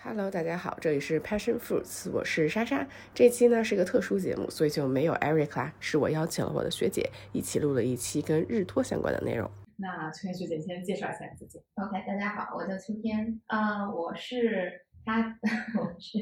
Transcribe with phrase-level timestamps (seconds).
[0.00, 2.86] Hello，大家好，这里是 Passion Fruits，我是莎莎。
[3.12, 9.50] 这期呢是个特殊节目，所以就没有 Eric 啦，是我邀请了我的学姐一起录了一期跟日托相关的内容。
[9.76, 11.58] 那秋天学姐先介绍一下自己。
[11.74, 14.70] OK，大家好，我叫秋天，呃，我是
[15.04, 15.36] 他，
[15.76, 16.18] 我是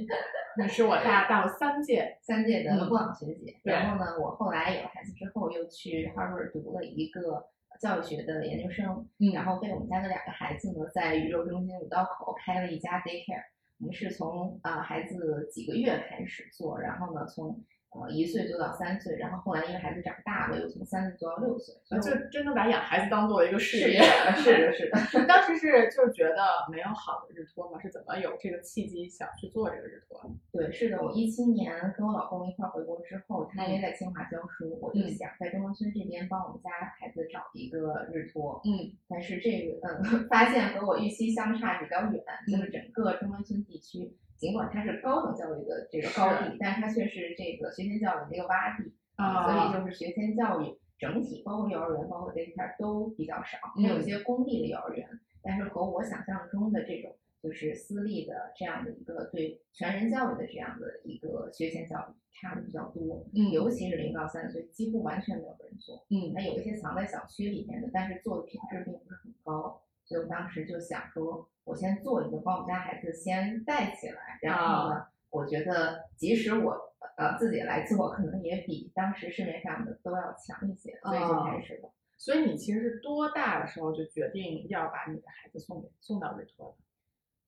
[0.56, 3.60] 你是我大大我三届， 三届的嗯布朗学姐。
[3.62, 7.44] 对然后呢，我后来有了孩子之后，又去 Harvard 读了一个
[7.78, 13.44] 教育学的研究生，嗯然后被我们家的两个孩子呢，在宇宙中心五道口开了一家 daycare。
[13.78, 17.62] 我们是从啊、孩子几个月开始做，然后呢，从
[18.00, 24.00] 呃一岁做到三岁，然后后来因为孩子长大了，又从三岁做到六岁，所以就真的把养孩子当做一个事业。
[24.36, 24.98] 是的，是的。
[25.26, 26.36] 当时是就是觉得
[26.70, 30.30] 没有好的日托嘛，是怎么有这个契机想去做这个日托？
[30.52, 38.60] 对，是的，我一七年跟我老公一块儿回国之后，他因为在清华教书，我就嗯想在中关村这边帮我们家孩子找一个日托。
[38.64, 55.08] 嗯但是这个嗯，发现和我预期相差比较远，嗯就是整个中关村地区，尽管它是高等教育的这个高地，但是它却是这个学前教育的一个洼地，啊所以就是学前教育整体，包括幼儿园，包括 daycare 都比较少，嗯也有一些公立的幼儿园，
[55.42, 63.50] 但是和我想象中的这种就是私立的这样的一个对全人教育的这样的一个学前教育差的比较多，嗯。
[63.50, 66.04] 尤其是零到三岁，几乎完全没有人做。
[66.10, 66.32] 嗯。
[66.34, 81.90] 那有一些藏在小区里面的，但是做的品质并不是很高，所以我当时就想说，我先做一个，把我们家孩子先带起来，然后呢，我觉得即使我呃自己来做，可能也比当时市面上的都要强一些，所以就开始了。
[82.16, 86.84] 所以你其实是多大的时候就决定要把你的孩子送给送到日托的？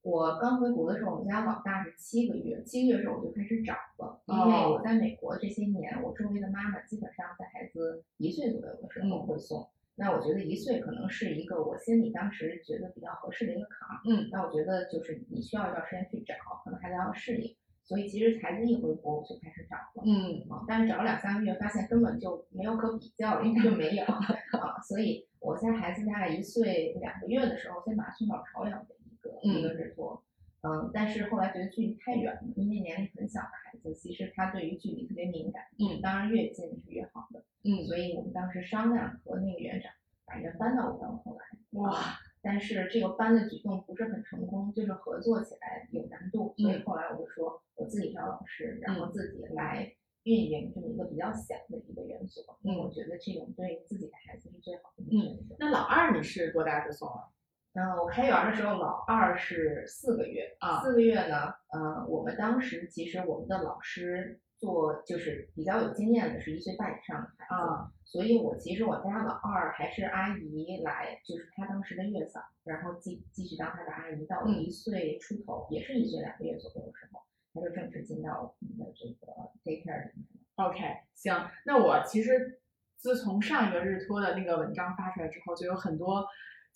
[0.02, 9.68] 我刚回国的时候，我们家老大是七个月，七个月的时候我就开始找了，因为哦我在美国这些年，我周围的妈妈基本上在孩子一岁左右的时候嗯会送。
[9.98, 14.00] 那我觉得一岁可能是一个我心里当时觉得比较合适的一个坎儿。
[14.08, 17.56] 嗯那我觉得就是你需要一段时间去找，可能孩子要适应。
[17.82, 20.04] 所以其实孩子一回国我就开始找了。
[20.04, 24.04] 嗯啊，但是找了两三个月，发现根本就没有可比较了，因为就没有
[24.60, 30.22] 啊，所以我在孩子大概一岁两个月的时候，先把他送到朝阳的一个、一个日托，
[30.62, 36.00] 嗯，但是后来觉得距离太远了，因为年龄很小的孩子，其实他对于距离特别敏感，嗯。
[36.02, 39.92] 当然越近是越好的，嗯，所以我们当时商量和那个园长
[40.26, 46.84] 把人搬到五道口来，哇，但是这个搬的举动不是很成功，就是合作起来有难度，所以嗯。
[46.84, 49.94] 后来我就说我自己找老师，然后自己来
[50.24, 55.56] 运营这么一个比较小的一个园所，因为我觉得这种对自己的孩子是最好的一个选择。
[55.60, 57.32] 那老二你是多大就送了？
[57.74, 60.82] 嗯，我开园的时候，老二是四个月啊。
[60.82, 67.92] 四个月呢，呃，我们当时其实我们的老师做就是比较有经验的，是一岁半以上的孩子，啊。
[68.04, 77.20] 所以我其实我家老二还是阿姨来，就是她当时的月嫂，然后继继续当她的阿姨，到嗯一岁出头，也是一岁两个月左右的时候，
[77.52, 80.68] 她就正式进到我们的这个 daycare 里面了。
[80.70, 80.78] OK，
[81.14, 82.60] 行，那我其实
[82.96, 86.26] 自从上一个日托的那个文章发出来之后，就有很多，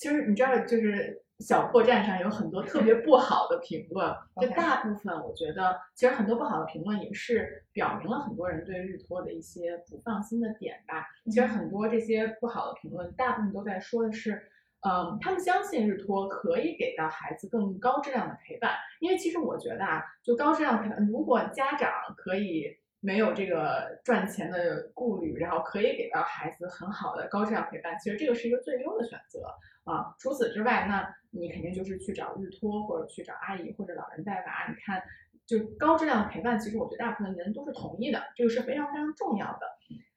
[0.02, 11.06] 其实你知道，就是小破站上有很多特别不好的评论，就大部分我觉得，其实很多不好的评论也是表明了很多人对日托的一些不放心的点吧。
[11.26, 14.48] 其实很多这些不好的评论，大部分都在说的是。
[14.84, 22.66] 嗯，他们相信日托可以给到孩子更高质量的陪伴，因为其实我觉得啊，就高质量的陪伴，如果家长可以
[22.98, 29.54] 没有这个赚钱的顾虑，然后可以给到孩子很好的高质量陪伴，其实这个是一个最优的选择
[29.84, 30.14] 啊。
[30.18, 34.68] 除此之外，那你肯定就是去找日托或者去找阿姨或者老人带娃。
[34.68, 35.02] 你看，
[35.46, 39.60] 就高质量的陪伴，其实我觉得大部分人都是同意的，这个是非常非常重要的。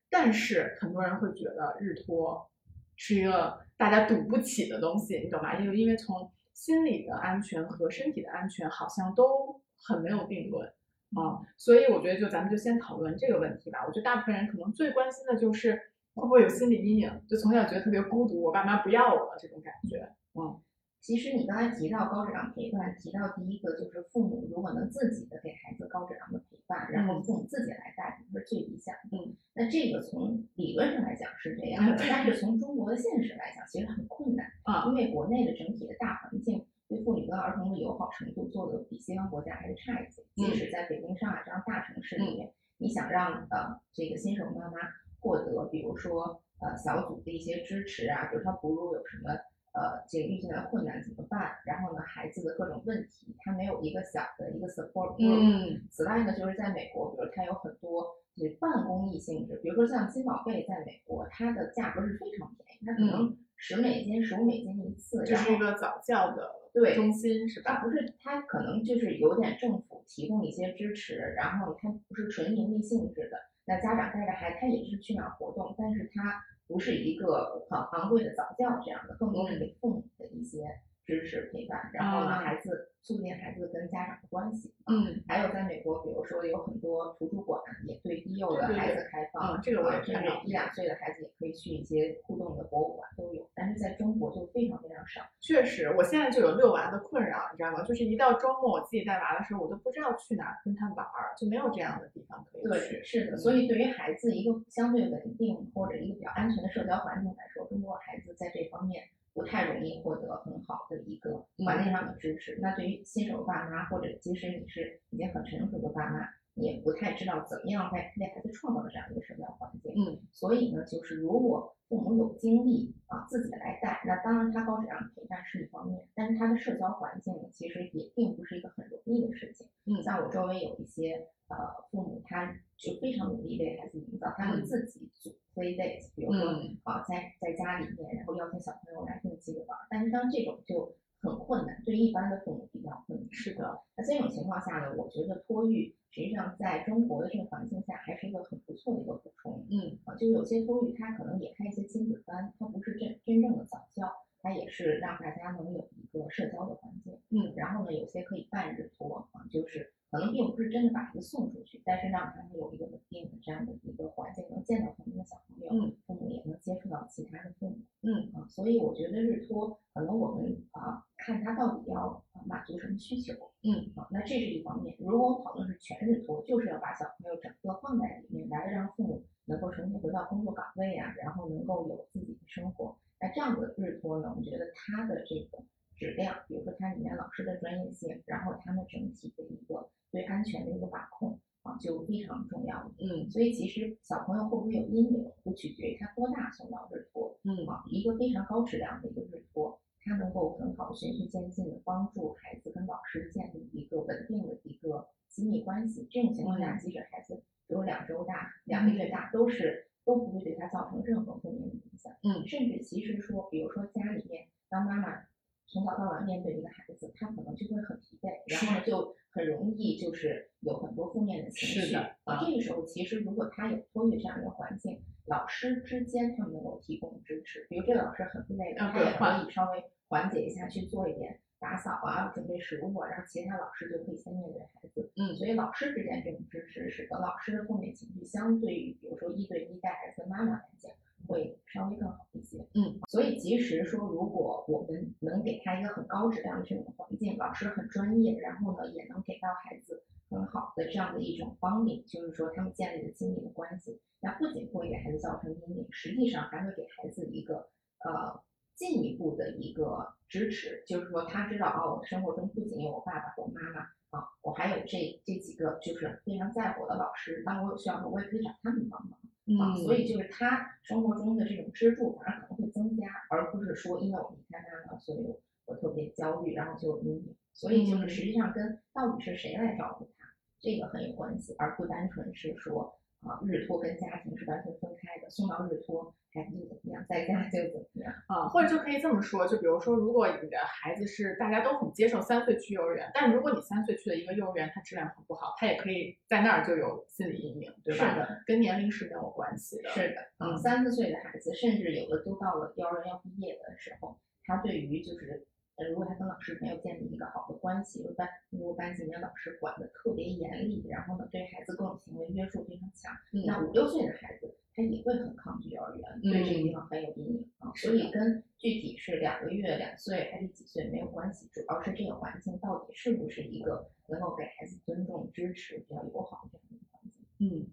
[0.09, 2.50] 但是很多人会觉得日托
[2.96, 5.58] 是一个大家赌不起的东西，你懂吗？
[5.58, 10.72] 因为因为从心理的安全和身体的安全好像都很没有定论。
[11.16, 13.86] 啊、所以我觉得就咱们就先讨论这个问题吧。
[13.88, 15.80] 我觉得大部分人可能最关心的就是
[16.16, 20.09] 会不会有心理阴影，就从小觉得特别孤独，我爸妈不要我了这种感觉。
[20.34, 20.59] 嗯
[21.06, 29.16] 其实你刚才提到高质量陪伴，提到第一个就是父母如果能自己的给孩子高质量的陪伴，然后嗯父母自己来带，这是最理想的。
[29.16, 40.23] 嗯，那这个从理论上来讲是这样的， 但是从中国的现实来讲，其实很困难，啊因为国内的整体的大环境对妇女跟儿童的友好程度做的比西方国家还是差一些。
[40.34, 44.79] 即嗯使在北京、上海这样大城市里面，你想让呃这个新手妈妈
[45.26, 49.32] 获得，比如说呃小组的一些支持啊，比如他哺乳有什么
[49.74, 51.52] 呃这个遇见的困难怎么办？
[51.66, 55.42] 然后呢，孩子的各种问题，他没有一个小的一个 support group。
[55.42, 58.06] 嗯此外呢，就是在美国，比如他有很多
[58.36, 67.78] 就是半公益性质，比如说像金宝贝，在美国它的价格是非常便宜，它可能十美金、十五美金一次，这是一个早教的对中心是吧？
[67.78, 73.38] 它不是，它可能就是有点政府提供一些支持，然后它不是纯盈利性质的。
[73.66, 84.73] 那家长带着孩子，他也是去哪儿活动，但是他不是一个很昂贵的早教这样的，更多是给父母的一些支持陪伴，然后呢，啊孩子促进孩子跟家长的关系。
[84.87, 95.22] 嗯还有在美国，比如说有很多图书馆也对低幼的对对孩子开放，嗯这个我也看到一两岁的孩子也可以去一些互动的博物馆都有，但是在中国就非常非常少。
[95.41, 97.84] 确实，我现在就有遛娃的困扰，你知道吗？
[97.84, 103.03] 就是一到周末我自己带娃的时候，我都不知道去哪儿跟他玩儿，就没有这样的地方可以对，去。
[103.03, 109.03] 是的，所以对于孩子一个相对稳定或者一个比较安全的社交环境来说，中国孩子在这方面
[109.35, 112.58] 不太容易获得很好的一个环境上的支持。
[112.61, 119.93] 那对于新手爸妈，或者即使你是已经很成熟的爸妈，你也不太知道怎么样为为孩子创造这样一个社交环境。
[119.96, 129.67] 嗯所以呢，就是如果父母有精力啊，自己来带，那当然他高质量的陪伴是一方面，但是他的社交环境呢，其实也并不是一个很容易的事情。
[129.85, 131.55] 嗯像我周围有一些呃
[131.91, 132.47] 父母，他
[132.78, 140.96] 就非常努力为孩子营造，他们嗯自己组 play dates，比如说嗯啊在在家里面，然后邀请小朋友来定期的玩儿，但是当这种就
[141.26, 143.28] 很困难，对一般的父母比较困难。
[143.32, 149.66] 是的，那这种情况下呢，我觉得托育实际上在中国的这个环境下还是一个很不错的一个补充。
[149.70, 154.08] 嗯啊，就有些托育它可能也开一些亲子班，它不是真真正的早教，
[154.42, 157.20] 它也是让大家能有一个社交的环境。
[157.32, 167.78] 嗯然后呢，有些可以半日托啊，就是可能并不是真的把孩子送出去，但是让他们有一个稳定的这样的一个环境，能见到他们的小朋友，嗯父母也能接触到其他的父母。
[168.02, 173.34] 嗯啊，所以我觉得日托可能我们啊看他到底要啊满足什么需求，
[173.64, 174.96] 嗯好，那这是一方面。
[175.00, 182.96] 如果我们讨论是全日托，就是要把小朋友整个放在里面来，让父母能够重新回到工作岗位啊，然后能够有自己的生活。
[183.20, 185.64] 那这样的日托呢，我们觉得它的这个
[185.96, 192.92] 质量，比如说它里面老师的专业性，然后他们整体的一个对安全的一个把控啊，就非常重要了。
[193.00, 206.07] 嗯所以其实小朋友会不会有阴影，不取决于他多大送到日托，嗯啊，一个非常高质量的一个日托，它能够很好的循序渐进的帮助孩子跟老师建立一个稳定的一个亲密关系。
[206.11, 212.13] 这种情况下，嗯即使孩子只有两周大、两个月大，都是都不会对他造成任何负面的影响。
[212.23, 215.25] 嗯甚至其实说，比如说家里面当妈妈
[215.66, 221.82] 从早到晚面对一个孩子，他可能就会很疲惫，然后就很容易就是有很多负面的情绪。
[221.82, 235.11] 是的啊，这个时候其实如果他有托育这样一个环境，老师之间他们能够提供支持，比如这个老师很累他也可以稍微缓解一下，去做一点打扫啊，准备食物啊，然后其他老师就可以先面对孩子。
[235.17, 240.93] 嗯所以老师之间这种支持，使得老师的负面情绪相对于比如说一对一带孩子的妈妈来讲，
[241.26, 242.68] 会稍微更好一些。
[242.74, 257.70] 嗯，所以即使说如果我们能给他一个很高质量的这种环境，老师很专业，然后呢也能给到孩子很好的这样的一种帮领，就是说他们建立了亲密的关系，那不仅不会给孩子造成阴影，实际上还会给孩子一个
[258.06, 258.42] 呃
[258.75, 269.20] 进一步的一个支持，就是说他知道啊，我生活中不仅有我爸爸我妈妈啊，我还有这这几个就是非常在乎我的老师，当我有需要的时候，我也可以找他们帮忙。
[269.60, 277.36] 啊，嗯，所以就是他生活中的这种支柱反而可能会增加，而不是说因为我离开他了，所以我我特别焦虑，然后就有阴影。
[277.53, 280.27] 所以就是嗯实际上跟到底是谁来照顾他，
[280.60, 288.13] 这个很有关系，而不单纯是说啊日托跟家庭是完全分开的，送到日托孩子就怎么样，在家就怎么样。
[288.27, 298.13] 啊，或者就可以这么说，就比如说，如果你的孩子是大家都很接受三岁去幼儿园，但如果你三岁去的一个幼儿园，它质量很不好，他也可以在那儿就有心理阴影，对吧？
[298.13, 299.89] 是的，跟年龄是没有关系的。
[299.89, 327.25] 是的，嗯嗯，三四岁的孩子，甚至有的都到了幼儿园要毕业的时候，他对于就是，呃，如果他跟老师没有建立一个好的关系，如果班如果班级里面老师管的特别严厉，然后呢对孩子各种行为约束非常强，嗯那五六岁的孩子他也会很抗拒幼儿园，对这个地方很有阴影所以跟具体是两个月、两岁还是几岁没有关系，主要是这个环境到底是不是一个能够给孩子尊重、支持、比较友好的这样的环境。
[327.39, 327.67] 嗯，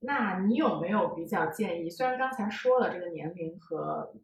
[0.00, 1.90] 那你有没有比较建议？
[1.90, 4.14] 虽然刚才说了这个年龄和，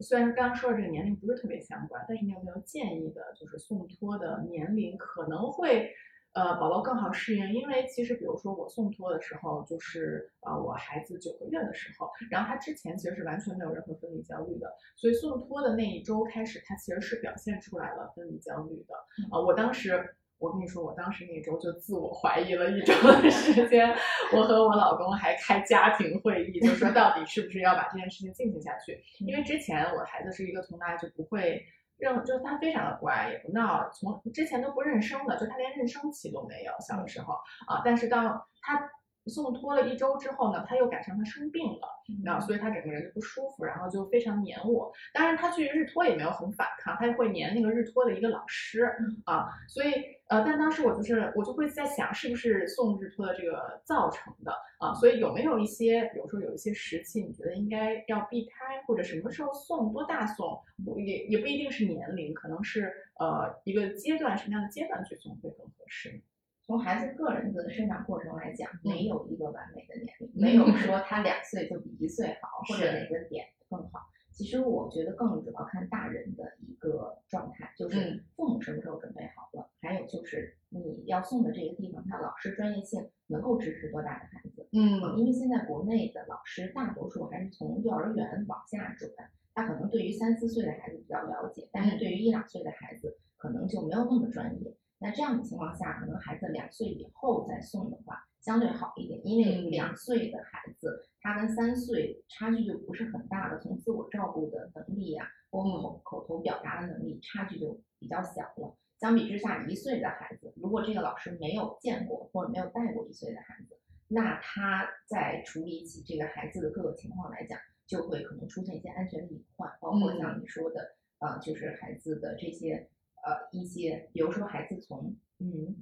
[0.00, 5.90] 虽然刚刚说的这个年龄不是特别相关，但是你有没有建议的，就是送托的年龄可能会，
[6.32, 7.52] 呃，宝宝更好适应？
[7.52, 18.94] 因为其实比如说我送托的时候，就是呃我孩子九个月的时候，然后他之前其实是完全没有任何分离焦虑的，所以送托的那一周开始，他其实是表现出来了分离焦虑的。
[19.30, 20.16] 啊、我当时。
[20.38, 23.94] 我跟你说，我当时那周就自我怀疑了一周的时间，
[24.32, 29.02] 我和我老公还开家庭会议，就说到底是不是要把这件事情进行下去。
[29.24, 31.62] 因为之前我孩子是一个从来就不会
[31.96, 37.34] 认就是他非常的乖，也不闹，从之前都不认生的，就他连认生期都没有，小的时候
[37.66, 38.90] 啊，但是当他
[39.26, 41.88] 送托了一周之后呢，他又赶上他生病了，
[42.22, 44.92] 然后所以他整个人就不舒服，然后就非常黏我。
[45.14, 48.84] 当然他去日托也没有很反抗，他会黏那个日托的一个老师
[49.24, 54.94] 啊，所以呃，但当时我就是我就会在想，是不是送日托的这个造成的啊？
[54.94, 66.22] 所以有没有一些，比如说有一些时期，你觉得应该要避开，或者什么时候送，多大送，不也也不一定是年龄，可能是呃一个阶段，什么样的阶段去送会更合适？
[66.66, 74.00] 从孩子个人的生长过程来讲，没有一个完美的年龄，没有说他两岁就比一岁好，或者哪个点更好。
[74.32, 79.43] 其实我觉得更主要看大人的一个状态，就是父母什么时候准备好了，
[79.84, 84.66] 还有就是你要送的这个地方，他老师专业性能够支持多大的孩子。
[84.72, 89.10] 嗯，因为现在国内的老师大多数还是从幼儿园往下转，
[89.54, 94.74] 他可能对于三四岁的孩子比较了解，但是对于一两岁的孩子可能就没有那么专业。
[94.98, 108.74] 那这样的情况下，可能孩子两岁以后再送的话，相对好一点，因为两岁的孩子他跟三岁差距就不是很大了，从自我照顾的能力呀，包括口口头表达的能力，差距就比较小了。
[109.04, 122.88] 相比之下，一岁的孩子，如果这个老师没有见过或者没有带过一岁的孩子，那他在处理起这个孩子的各个情况来讲，就会可能出现一些安全隐患，包括像你说的，呃，就是孩子的这些。
[123.26, 125.74] 呃，一些，比如说孩子从嗯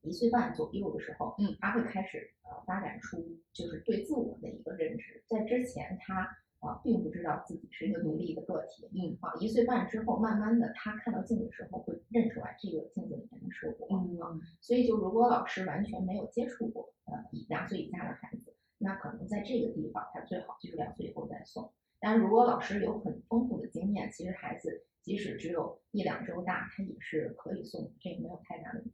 [0.00, 6.26] 一岁半左右的时候，嗯，他会开始呃发展出就是对自我的一个认知，在之前他
[6.66, 17.14] 啊并不知道自己是一个独立的个体，嗯，啊一岁半之后，慢慢的他看到镜子的时候会认出来这个镜子里面的是我，嗯，所以就如果老师完全没有接触过呃
[17.48, 24.86] 两岁以下的孩子，那可能在这个地方他最好就是两岁以后再送，但如果老师有很丰富的经验，其实孩子。
[25.06, 28.92] 即使只有一两周大，他也是可以送，这个没有太大问题。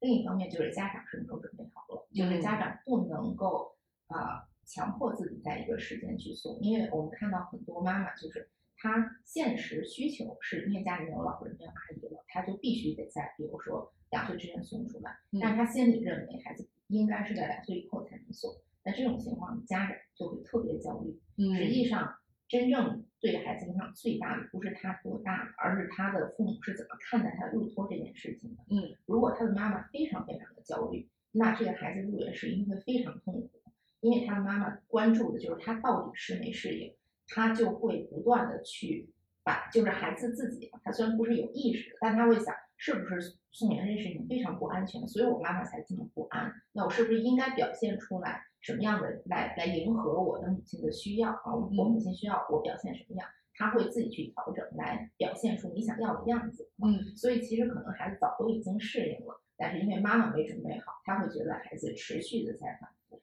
[0.00, 3.76] 另一方面就是家长什么时候准备好了，就是家长不能够
[4.08, 18.50] 啊强迫自己在一个时间去送，因为我们看到很多妈妈就是她现实需求是因为家里面有老人没有阿姨了，她就必须得在比如说两岁之前送出来，但是她心里认为孩子应该是在两岁以后才能送，
[18.84, 21.20] 那这种情况家长就会特别焦虑。
[21.56, 22.14] 实际上。
[22.48, 28.62] 真正对孩子影响最大的不是他多大，而是他的父母是怎么看待他入托这件事情的。
[28.68, 33.61] 嗯，如果他的妈妈非常非常的焦虑，那这个孩子入园是一定会非常痛苦，
[34.02, 36.94] 因为他的妈妈关注的就是他到底适没适应，
[37.28, 39.08] 他就会不断的去
[39.44, 48.42] 把，就是孩子自己，他虽然不是有意识的，但他会想，是不是送园这事情非常不安全，所以我妈妈才这么不安，那我是不是应该表现出来？
[48.60, 51.54] 什么样的来来迎合我的母亲的需要啊？
[51.54, 56.68] 我母亲需要我表现什么样，他会自己去调整，来表现出你想要的样子。
[56.84, 62.78] 嗯，所以其实可能孩子早都已经适应了，但是因为妈妈没准备好，他会觉得孩子持续的在。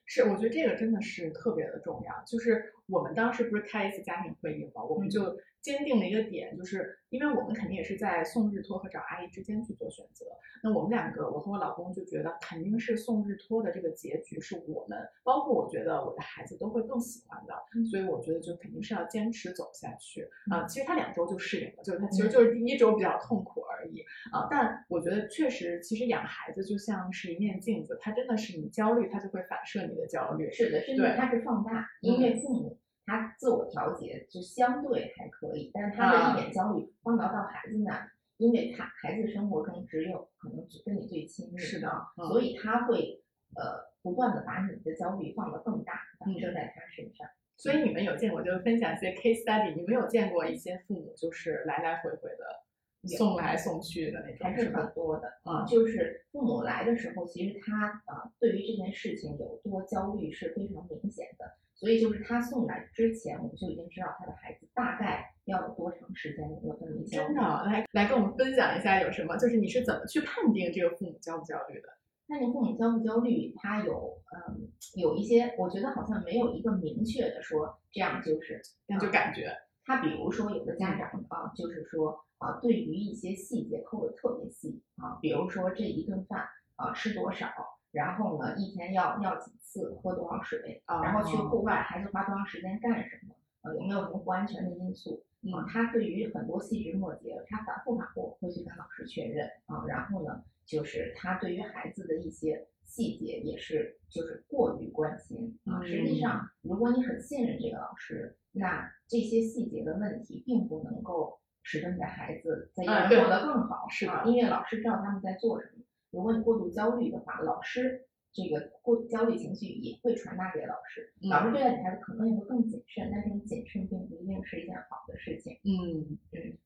[0.05, 2.23] 是，我觉得这个真的是特别的重要。
[2.25, 4.83] 就是我们当时不是开一次家庭会议吗？
[4.83, 5.37] 我们就。
[5.61, 10.25] 坚定了一个点，就是因为我们肯定也是在送日托和找阿姨之间去做选择。
[10.63, 17.53] 那我们两个，我和我老公就觉得肯定是送日托的这个结局是我们，包括我觉得我的孩子都会更喜欢的。
[17.91, 20.65] 所以我觉得就肯定是要坚持走下去啊。
[20.65, 23.99] 其实他两周就适应了，就是他其实就是第一周比较痛苦而已
[24.31, 24.47] 啊。
[24.49, 30.49] 但我觉得确实，其实养孩子就像是一面镜子，它真的是你焦虑，它就会反射你的焦虑。
[30.49, 32.78] 是的，甚至它是放大，因为父母。
[33.09, 43.23] 他自我调节就相对还可以，但是他的一点焦虑放到到孩子那，因为他孩子生活中只有可能只跟你最亲密，是的，所以他会
[43.55, 47.27] 呃不断的把你的焦虑放得更大，反射在他身上。
[47.57, 55.65] 所以你们有见过，就是分享一些 case study，你们有见过一些父母就是来来回回的送来送去的那种，还是很多的啊。
[55.65, 61.57] 就是父母来的时候，其实他啊对于这件事情有多焦虑是非常明显的。
[61.79, 67.27] 所以就是他送来之前，我们就已经知道他的孩子大概要有多长时间能够分离焦虑。
[67.27, 69.37] 真的，来来跟我们分享一下有什么？
[69.37, 71.87] 就是你是怎么去判定这个父母焦不焦虑的？
[72.27, 79.55] 判定父母焦不焦虑，他有嗯有一些，我觉得好像没有一个明确的说这样就是，那就感觉
[79.85, 86.45] 他比如说有的家长啊，就是说啊，对于一些细节抠的特别细啊，比如说这一顿饭
[86.75, 87.47] 啊吃多少。
[87.91, 93.35] 然后呢，一天要尿几次，喝多少水，然后去户外，孩子花多长时间干什么？
[93.61, 95.23] 呃，有没有什么不安全的因素？
[95.53, 99.85] 啊，他对于很多细枝末节，他反复反复会去跟老师确认啊。
[99.87, 105.81] 然后呢，就是他对于孩子的一些细节也是就是过于关心啊。
[105.83, 111.39] 实际上，如果你很信任这个老师，那这些细节的问题并不能够。
[111.61, 113.85] 使得你的孩子在幼儿园过得更好。
[113.89, 115.83] 是的啊，因为老师知道他们在做什么。
[116.11, 125.59] 如果你过度焦虑的话，老师这个过焦虑情绪也会传达给老师，嗯老师对待你孩子可能也会更谨慎，但是你谨慎并不一定是一件好的事情。
[125.63, 126.57] 嗯嗯。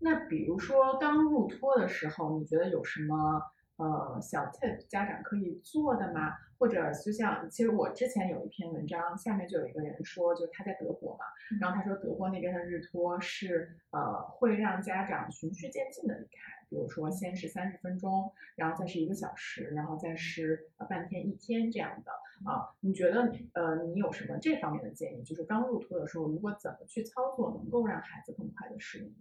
[0.00, 3.40] 那比如说刚入托的时候，你觉得有什么
[3.76, 6.32] 呃小 tip 家长可以做的吗？
[6.58, 11.24] 或者就像其实我之前有一篇文章，下面就有一个人说，就是他在德国嘛，
[11.60, 22.10] 然后他说德国那边的日托是呃会让家长循序渐进的离开，比如说先是三十分钟，然后再是一个小时，然后再是呃半天一天这样的
[22.50, 22.74] 啊。
[22.80, 25.22] 你觉得呃你有什么这方面的建议？
[25.22, 29.14] 就是刚入托的时候，如果怎么去操作能够让孩子更快的适应？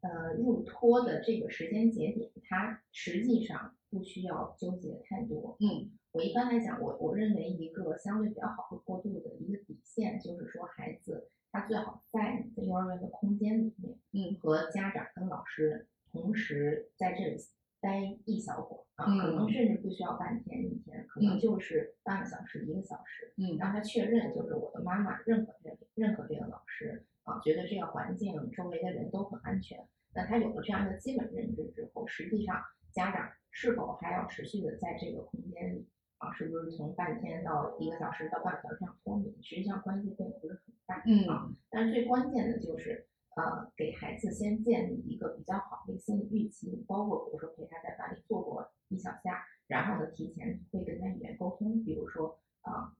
[0.00, 5.58] 呃，入托的这个时间节点，它实际上不需要纠结太多。
[5.60, 17.36] 嗯我一般来讲，我我认为一个相对比较好的过渡的一个底线，就是说孩子他最好在你的幼儿园的空间里面，嗯和家长跟老师同时在这里
[17.80, 23.56] 待一小会儿啊，嗯可能甚至不需要半天一天，可能就是半个小时一个小时，嗯。
[23.58, 29.88] 让他确认就是我的妈妈认可这个认可这个老师啊，觉得这个环境周围的人都很安全。
[30.14, 35.88] 那他有了这样的基本认知之后，实际上家长是否还要持续的在这个空间里
[36.18, 41.02] 啊，是不是从半天到一个小时到半个小时这样脱敏，实际上关系并不是很大。
[41.06, 41.56] 嗯。
[41.70, 52.92] 但是最关键的就是，呃，给孩子先建立一个比较好的心理预期，包括比如说陪他在班里坐过一小下，然后呢，提前会跟他语言沟通，比如说，啊、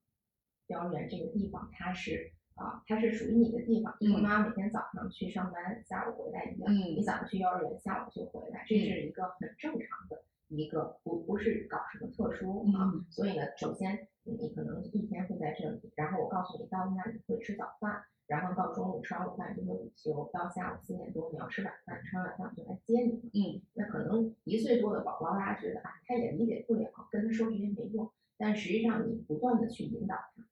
[0.68, 12.92] 幼儿园这个地方它是啊、它是属于你的地方，就和嗯妈妈每天早上去上班，下午回来一样，嗯你早上去幼儿园，下午就回来，这是一个很正常的一个，不不是搞什么特殊啊。
[12.94, 23.30] 嗯所以呢，首先你可能一天会在这里，然后我告诉你到那里会吃早饭，然后到中午吃完午饭就会午休，到下午四点多你要吃晚饭，吃完晚饭我就来接你。
[23.34, 30.48] 嗯那可能一岁多的宝宝，大家觉得啊，他也理解不了，跟他说这些没用，但实际上你不断的去引导他，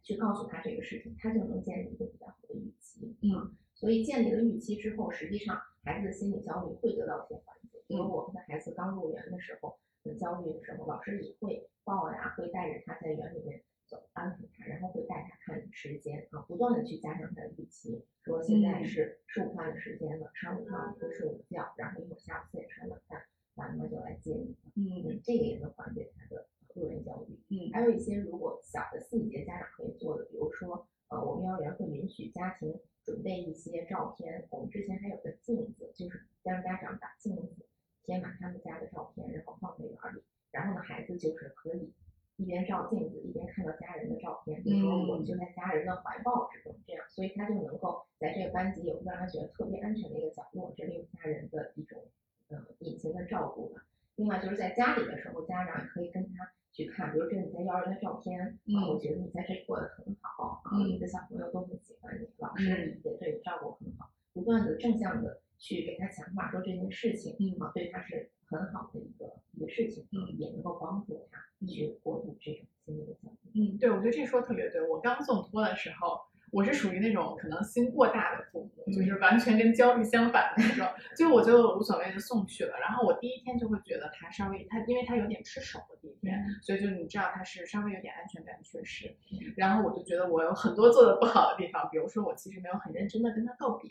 [0.00, 3.14] 去告诉他这个事情，他就能建立一个比较好的预期。
[3.20, 7.84] 嗯所以建立了预期之后，实际上孩子的心理焦虑会得到一些缓解。
[7.88, 23.22] 因为我们的孩子刚入园的时候，很焦虑的时候，老师也会抱呀，会带着他在园里面走，安抚他，然后会带他看时间啊，不断的去加上他的预期，说现在嗯是吃午饭的时间了，吃完午饭我们会睡午觉，然后一会儿下午四点吃完晚饭，
[23.54, 24.56] 妈妈就来接你。
[24.76, 27.36] 嗯嗯，这个也能缓解他的入园焦虑。
[27.48, 37.66] 嗯还有一些如果小的细节家长可以做的，比如说，呃，我们幼儿园会允许家庭准备一些照片，我们之前还有个镜子，就是让家长把镜子
[38.04, 40.22] 贴满他们家的照片，然后放在园儿里，
[40.52, 41.92] 然后呢，孩子就是可以
[42.40, 52.02] 一边照镜子一边看到家人的照片，比如说我们就在家人的怀抱之中，这样，所以他就能够在这个班级有一个让他觉得特别安全的一个角落，这里有家人的一种
[52.48, 53.84] 呃隐形的照顾吧。
[54.16, 58.88] 另外就是在家里的时候，家长也可以跟他去看，比如这是你在幼儿园的照片，啊，嗯。
[58.88, 63.00] 我觉得你在这里过得很好，啊，嗯你的小朋友都很喜欢你，老师嗯。
[63.04, 67.60] 也对你照顾很好，不断的正向的去给他强化说这件事情，嗯。
[67.60, 73.38] 啊，对他是很好的一个一个事情，也能够帮助他去过渡这种心理的焦虑。
[73.54, 74.80] 嗯，对，我觉得这说得特别对。
[74.88, 76.20] 我刚送托的时候，
[76.52, 82.78] 我是属于那种可能心过大的父母，就是完全跟焦虑相反的那种，就我就无所谓的送去了。
[82.80, 89.16] 然后我第一天就会觉得他稍微他，因为他有点吃手的第一天，所以就你知道他是稍微有点安全感缺失。
[89.56, 93.90] 然后我就觉得我有很多做的不好的地方，比如说我其实没有很认真的跟他告别，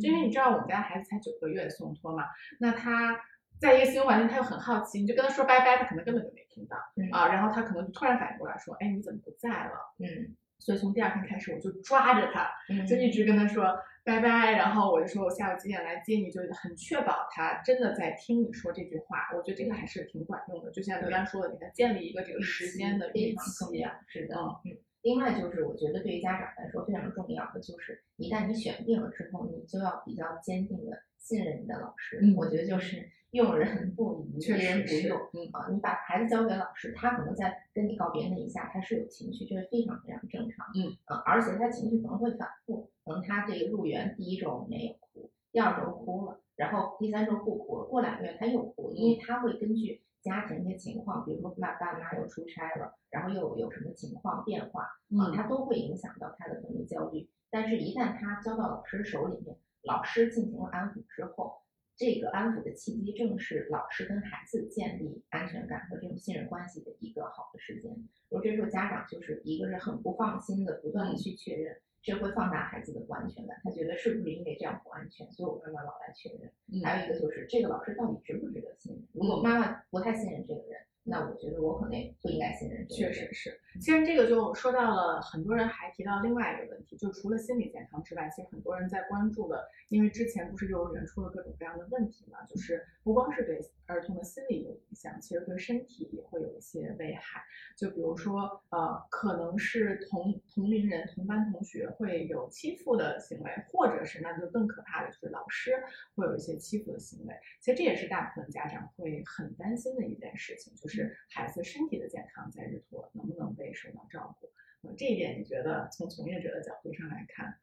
[0.00, 2.24] 就因为你知道我们家孩子才九个月送托嘛，
[2.60, 3.20] 那他。
[3.60, 9.94] 在一个新环境，他又很好奇，你就跟他说拜拜，他可能根本就没听到、嗯啊，然后他可能就突然反应过来说，哎，你怎么不在了？
[9.98, 13.64] 嗯所以从第二天开始，我就抓着他，嗯，就一直跟他说
[14.04, 19.30] 拜拜，然后我就说我下午几点来接你，就很确保他真的在听你说这句话。
[19.34, 24.78] 我觉得这个还是挺管用的，就像你刚才说的，给他建立一个这个时间的预期要。，是的，嗯嗯。
[25.00, 32.18] 另外就是，我觉得对于家长来说非常重要的就是，一旦你选定了之后，你就要比较坚定的信任你的老师。
[32.22, 35.16] 嗯我觉得就是用人不疑，确疑人不用。
[35.34, 40.66] 嗯啊，你把孩子交给老师，他可能在跟你告别那一下，他是有情绪，这是非常非常正常。
[40.74, 57.28] 嗯，呃，而且他情绪可能会反复，可能他这个入园第一周没有哭，第二周哭了，然后第三周不哭了，过两个月他又哭，因为他会根据家庭的情况，比如说爸爸妈又出差了，然后又有什么情况变化啊，嗯他都会影响到他的分离焦虑。
[57.52, 61.62] 但是，一旦他交到老师手里面，老师进行了安抚之后，
[61.96, 67.90] 这个安抚的契机正是老师跟孩子建立安全感和这种信任关系的一个好的时间。
[68.28, 76.50] 如果这时候家长就是一个是很不放心的，不断的去确认，这会放大孩子的不安全感，他觉得是不是因为这样不安全，所以我妈妈老来确认。
[76.82, 79.02] 还有一个就是这个老师到底值不值得信任？
[79.12, 80.80] 如果妈妈不太信任这个人。
[81.02, 82.86] 那我觉得我可能也不应该信任。
[82.88, 97.42] 确实是，其实这个就说到了，很多人还提到另外一个问题，就除了心理健康之外，其实很多人在关注的，因为之前不是幼儿园出了各种各样的问题嘛，就是不光是对儿童的心理有影响，其实对身体也会有一些危害。
[97.76, 105.72] 就比如说，呃，可能是同同龄人、同班同学会有欺负的行为，或者是那就更可怕的就是老师
[106.14, 107.34] 会有一些欺负的行为。
[107.60, 110.89] 其实这也是大部分家长会很担心的一件事情，就是。
[110.90, 114.50] 是孩子身体的健康在日托能不能被受到照顾？
[114.82, 117.58] 呃，这一点你觉得从从业者的角度上来看，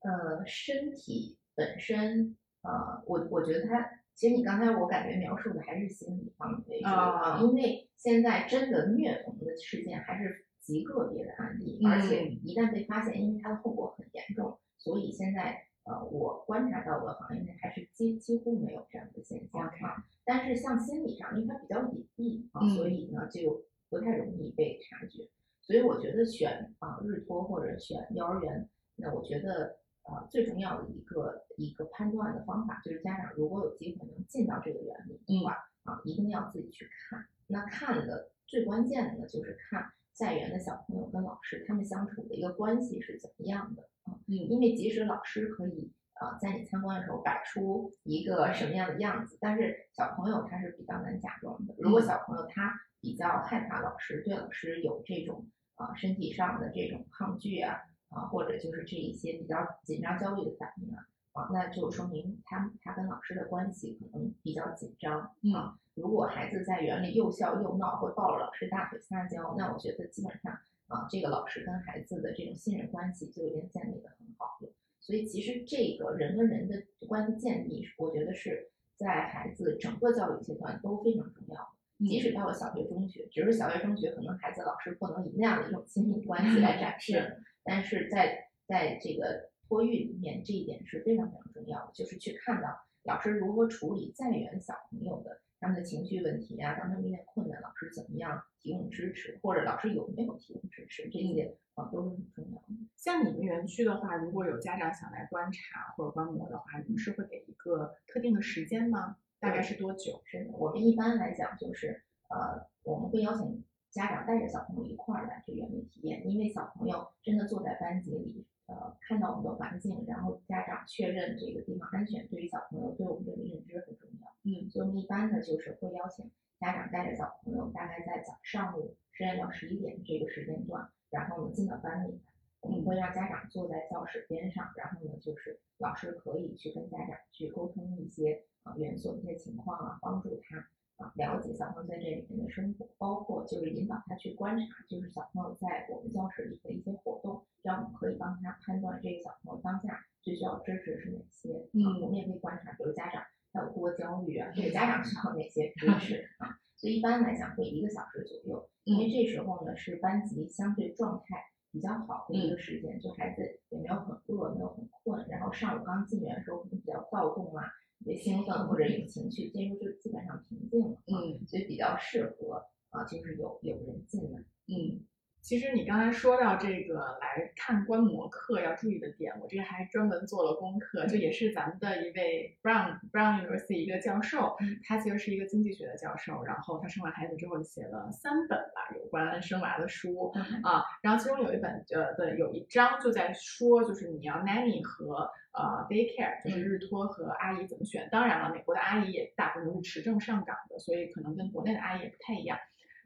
[0.00, 15.67] 呃，身体本身，呃，我我觉得他其实你刚才我感觉描述的还是心理方面为主啊，因为现在真的虐童的事件还是极个别的案例，而且一旦被发现，因为它的后果很严重，所以现在。
[15.88, 20.04] 呃，我观察到的行业内还是几几乎没有这样的现象啊。
[20.24, 25.28] 但是像心理上，因为它比较隐蔽啊，所以呢就不太容易被察觉。
[25.62, 37.26] 所以我觉得选啊日托或者选幼儿园，那我觉得呃最重要的一个一个判断的方法就是家长如果有机会能进到这个园里的话啊，一定要自己去看。
[37.46, 43.88] 那看的最关键的呢，就是看在园的小朋友跟老师他们相处的一个关系是怎么样的。
[44.06, 51.74] 嗯，因为即使老师可以啊，在你参观的时候摆出一个什么样的样子，但是小朋友他是比较难假装的。
[51.78, 57.78] 如果小朋友他比较害怕老师，对老师有这种啊身体上的这种抗拒啊
[58.08, 61.06] 啊，或者就是这一些比较紧张焦虑的反应啊
[61.38, 65.20] 啊，那就说明他他跟老师的关系可能比较紧张
[65.54, 65.78] 啊。
[65.94, 70.58] 如果孩子在园里又笑又闹，会抱着老师大腿撒娇，那我觉得基本上。
[70.88, 74.72] 啊，这个老师跟孩子的这种信任关系就已经建立的很好了。
[75.00, 82.06] 所以其实这个人跟人的关系建立，我觉得是在孩子整个教育阶段都非常重要的。
[82.06, 95.40] 即使到了小学、中学，只是小学、中学可能孩子老师不能以那样的一种亲密关系来展 示，但是在在这个托育里面，这一点是非常非常重要的，就是去看到老师如何处理在园小朋友的。
[95.60, 102.66] 他们的情绪问题啊，当他们遇见困难，老师怎么样提供支持，或者老师有没有提供支持，这一点啊都是很重要的。
[102.96, 109.16] 像你们园区的话，如果有家长想来观察或者观摩的话，你们是会给一个特定的时间吗？
[109.40, 110.22] 大概是多久？
[110.26, 118.46] 是的，我们一般来讲就是呃，我们会邀请家长带着小朋友一块儿来去园里体验，因为小朋友真的坐在班级里。
[118.68, 124.28] 呃，看到我们的环境，然后家长确认这个地方安全，对于小朋友对我们这个认知很重要。
[124.44, 132.20] 嗯，所以我们一般呢就是会邀请家长带着小朋友，大概在早上午十点到十一点这个时间段，然后呢进到班里，
[132.60, 140.68] 我们会让家长坐在教室边上，然后呢就是老师可以去跟家长去沟通一些啊元素一些情况啊，帮助他。
[140.98, 151.68] 啊，了解小朋友在这里面的生活，包括就是引导他去观察，就是小朋友在我们教室里的一些活动，这样我们可以帮他判断这个小朋友当下最需要支持是哪些。
[151.72, 156.58] 嗯，我们也可以观察，比如家长他有多焦虑啊，这个家长需要哪些支持 啊？
[156.74, 167.64] 所以一般来讲会一个小时左右，因为这时候呢是班级相对状态比较好的一个时间，就孩子也没有很饿，没有很困，然后上午刚进园的时候可能比较躁动啊。
[168.04, 175.04] 别兴奋或者有情绪，这时候就基本上平静了，嗯，所以比较适合啊，就是有有人进来，嗯。
[175.40, 190.30] 其实你刚才说到这个来看观摩课要注意的点，我这个还专门做了功课，就也是咱们的一位 Brown Brown University 一个教授，他其实是一个经济学的教授，然后他生完孩子之后写了三本吧有关生娃的书
[190.62, 198.06] 啊，然后其中有一本呃的有一章就在说，就是你要 nanny 和呃 daycare，就是日托和阿姨怎么选。
[198.12, 202.58] 当然了，美国的阿姨也大部分都是持证上岗的，所以可能跟国内的阿姨也不太一样。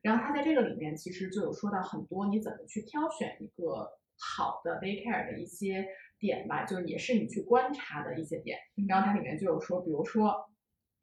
[0.02, 3.88] 然后他在这个里面其实就有说到很多你怎么去挑选一个
[4.18, 5.86] 好的 daycare 的一些
[6.18, 8.58] 点吧，就是也是你去观察的一些点。
[8.88, 10.34] 然后它里面就有说，比如说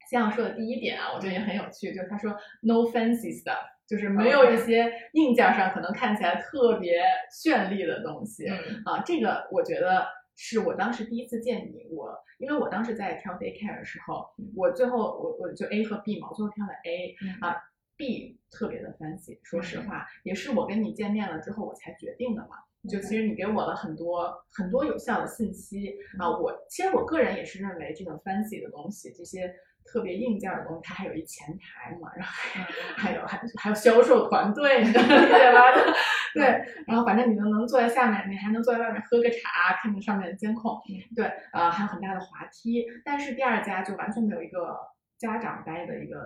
[0.08, 2.32] 先要说的第一点啊，我觉得也很有趣，就是他说
[2.62, 8.46] no fancy stuff，就是没有一些硬件上可能看起来特别绚丽的东西
[8.84, 9.02] 啊。
[9.04, 17.56] 这个我觉得是我当时第一次见你，我因为我当时在挑 daycare 的时候，我最后我我就 A 和 B 嘛，我最后挑了 A 啊。
[18.00, 22.56] B 特别的 fancy，说实话，也是我跟你见面了之后我才决定的嘛。
[22.88, 32.32] 就其实你给我了很多很多有效的信息啊，我其实我个人也是认为这种 fancy 的东西，这些特别硬件的东西，它还有一前台嘛，然后
[32.96, 34.96] 还有还还有销售团队，你理解
[35.52, 35.60] 吧？
[36.32, 36.42] 对，
[36.86, 40.80] 然后反正你能能坐在下面，你还能坐在外面喝个茶，看着上面的监控，
[41.14, 42.86] 对，呃，还有很大的滑梯。
[43.04, 44.74] 但是第二家就完全没有一个
[45.18, 46.16] 家长待的一个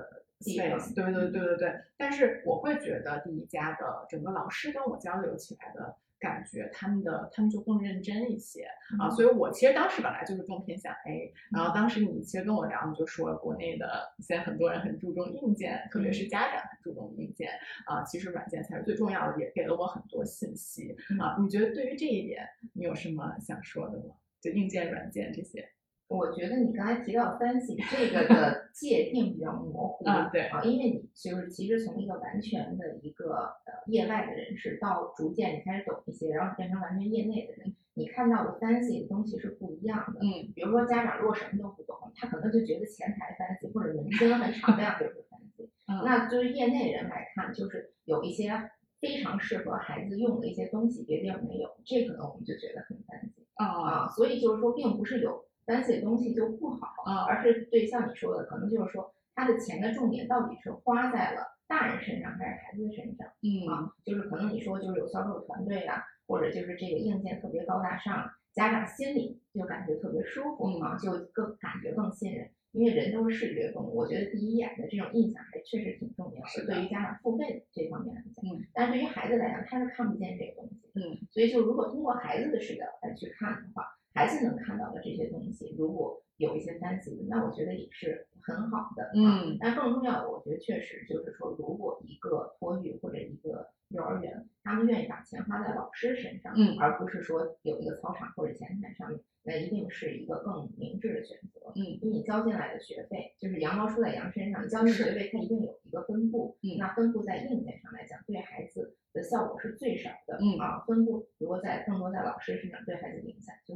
[0.44, 1.74] space，对对对对对。
[1.96, 5.96] 但是我会觉得第一家的整个老师跟我交流起来的。
[6.20, 8.64] 感觉他们的他们就更认真一些
[8.98, 17.50] 啊，所以我其实当时本来就是更偏向 A，然后当时你其实跟我聊，你就说国内的现在很多人很注重硬件，特别是家长很注重硬件
[17.85, 21.37] 啊，其实软件才是最重要的，也给了我很多信息啊。
[21.42, 24.14] 你觉得对于这一点，你有什么想说的吗？
[24.40, 25.68] 就硬件、软件这些。
[26.07, 40.21] 我觉得你刚才提到 fancy 这个的 界定比较模糊啊，对啊，因为你就是其实从一个完全的一个呃业外的人士，到逐渐你开始懂一些，然后变成完全业内的人，你看到的 fancy 的东西是不一样的。
[40.21, 45.69] 嗯，比如说家长如果什么都不懂，他可能就觉得前台 fancy 或者门针很敞亮就是 fancy。
[45.87, 48.53] 那就是业内人来看，就是有一些
[49.01, 54.07] 非常适合孩子用的一些东西，别地方没有，这可能我们就觉得很 fancy 啊。
[54.09, 55.43] 所以就是说，并不是有。
[55.66, 63.27] Fancy 东西就不好啊，而是对像你说的，可能就是说他的钱的重点到底是花在了大人身上还是孩子身上？
[63.42, 83.98] 嗯啊，就是可能你说就是有销售团队啊，或者就是这个硬件特别高大上，家长心里就感觉特别舒服啊，就更感觉更信任，因为人都是视觉动物，我觉得第一眼的这种印象还确实挺重要的，对于家长付费这方面来讲，嗯，但对于孩子来讲，他是看不见这个东西，嗯，所以就如果通过孩子的视角来去看的话。
[84.14, 89.11] 孩子能看到的这些东西，如果有一些 fancy，那我觉得也是很好的。
[89.14, 101.72] 嗯，但更重要的，我觉得确实就是说，如果一个托育或者一个幼儿园，他们愿意把钱花在老师身上，嗯，而不是说有一个操场或者前台上面，那一定是一个更明智的选择。
[101.77, 106.57] 嗯，因为你交进来的学费，就是羊毛出在羊身上，你交进学费它一定有一个分布。
[106.62, 110.38] 嗯，那分布在硬件上来讲，对孩子的效果是最少的。
[110.40, 113.74] 嗯啊，分布如果在更多在老师身上，对孩子的影响就。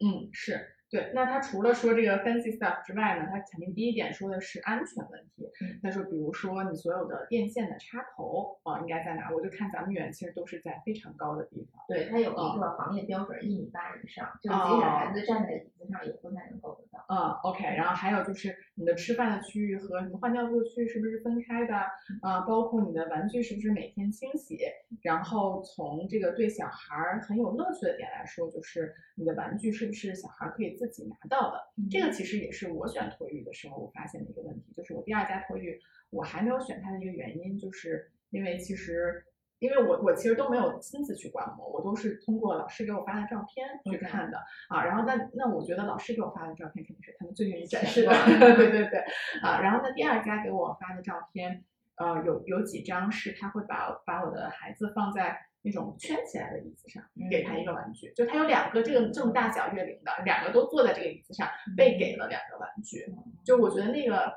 [0.00, 0.76] 嗯，是。
[0.92, 1.10] 对。
[1.14, 5.50] 那他除了说这个 fancy stuff 之外呢，他肯定第一点说的是安全问题。
[5.82, 9.30] 他说，比如说你所有的电线的插头啊，应该在哪？
[9.30, 11.82] 我就看咱们远其实都是在非常高的地方。
[11.88, 17.04] 对，它有一个行业标准，一米八以上，就即使孩子站在椅子上也不太能够得到。
[17.08, 17.64] 嗯，OK。
[17.64, 21.74] 然后还有就是你的吃饭的区域和什么换尿布的区域是不是分开的？
[22.20, 24.58] 啊，包括你的玩具是不是每天清洗？
[25.02, 31.58] 然后从这个对小孩很有乐趣的点来说，就是你的玩具是不是小孩可以自己拿到的？
[31.90, 35.78] 这个其实也是我选托育的时候我发现的一个问题，就是我第二家托育
[36.10, 39.24] 我还没有选它的一个原因，就是因为其实
[39.60, 44.84] 因为我我其实都没有亲自去观摩，我都是通过老师给我发的照片去看的啊。
[44.84, 48.10] 然后那那我觉得老师给我发的照片肯定是他们最愿意展示的，
[48.56, 48.98] 对对对
[49.42, 49.60] 啊。
[49.60, 51.64] 然后那第二家给我发的照片。
[51.96, 63.06] 呃，有有几张是他会把把我的孩子放在那种圈起来的椅子上，给他一个玩具，就他有两个这个这么大小月龄的，两个都坐在这个椅子上，被给了两个玩具，
[63.44, 64.32] 就我觉得那个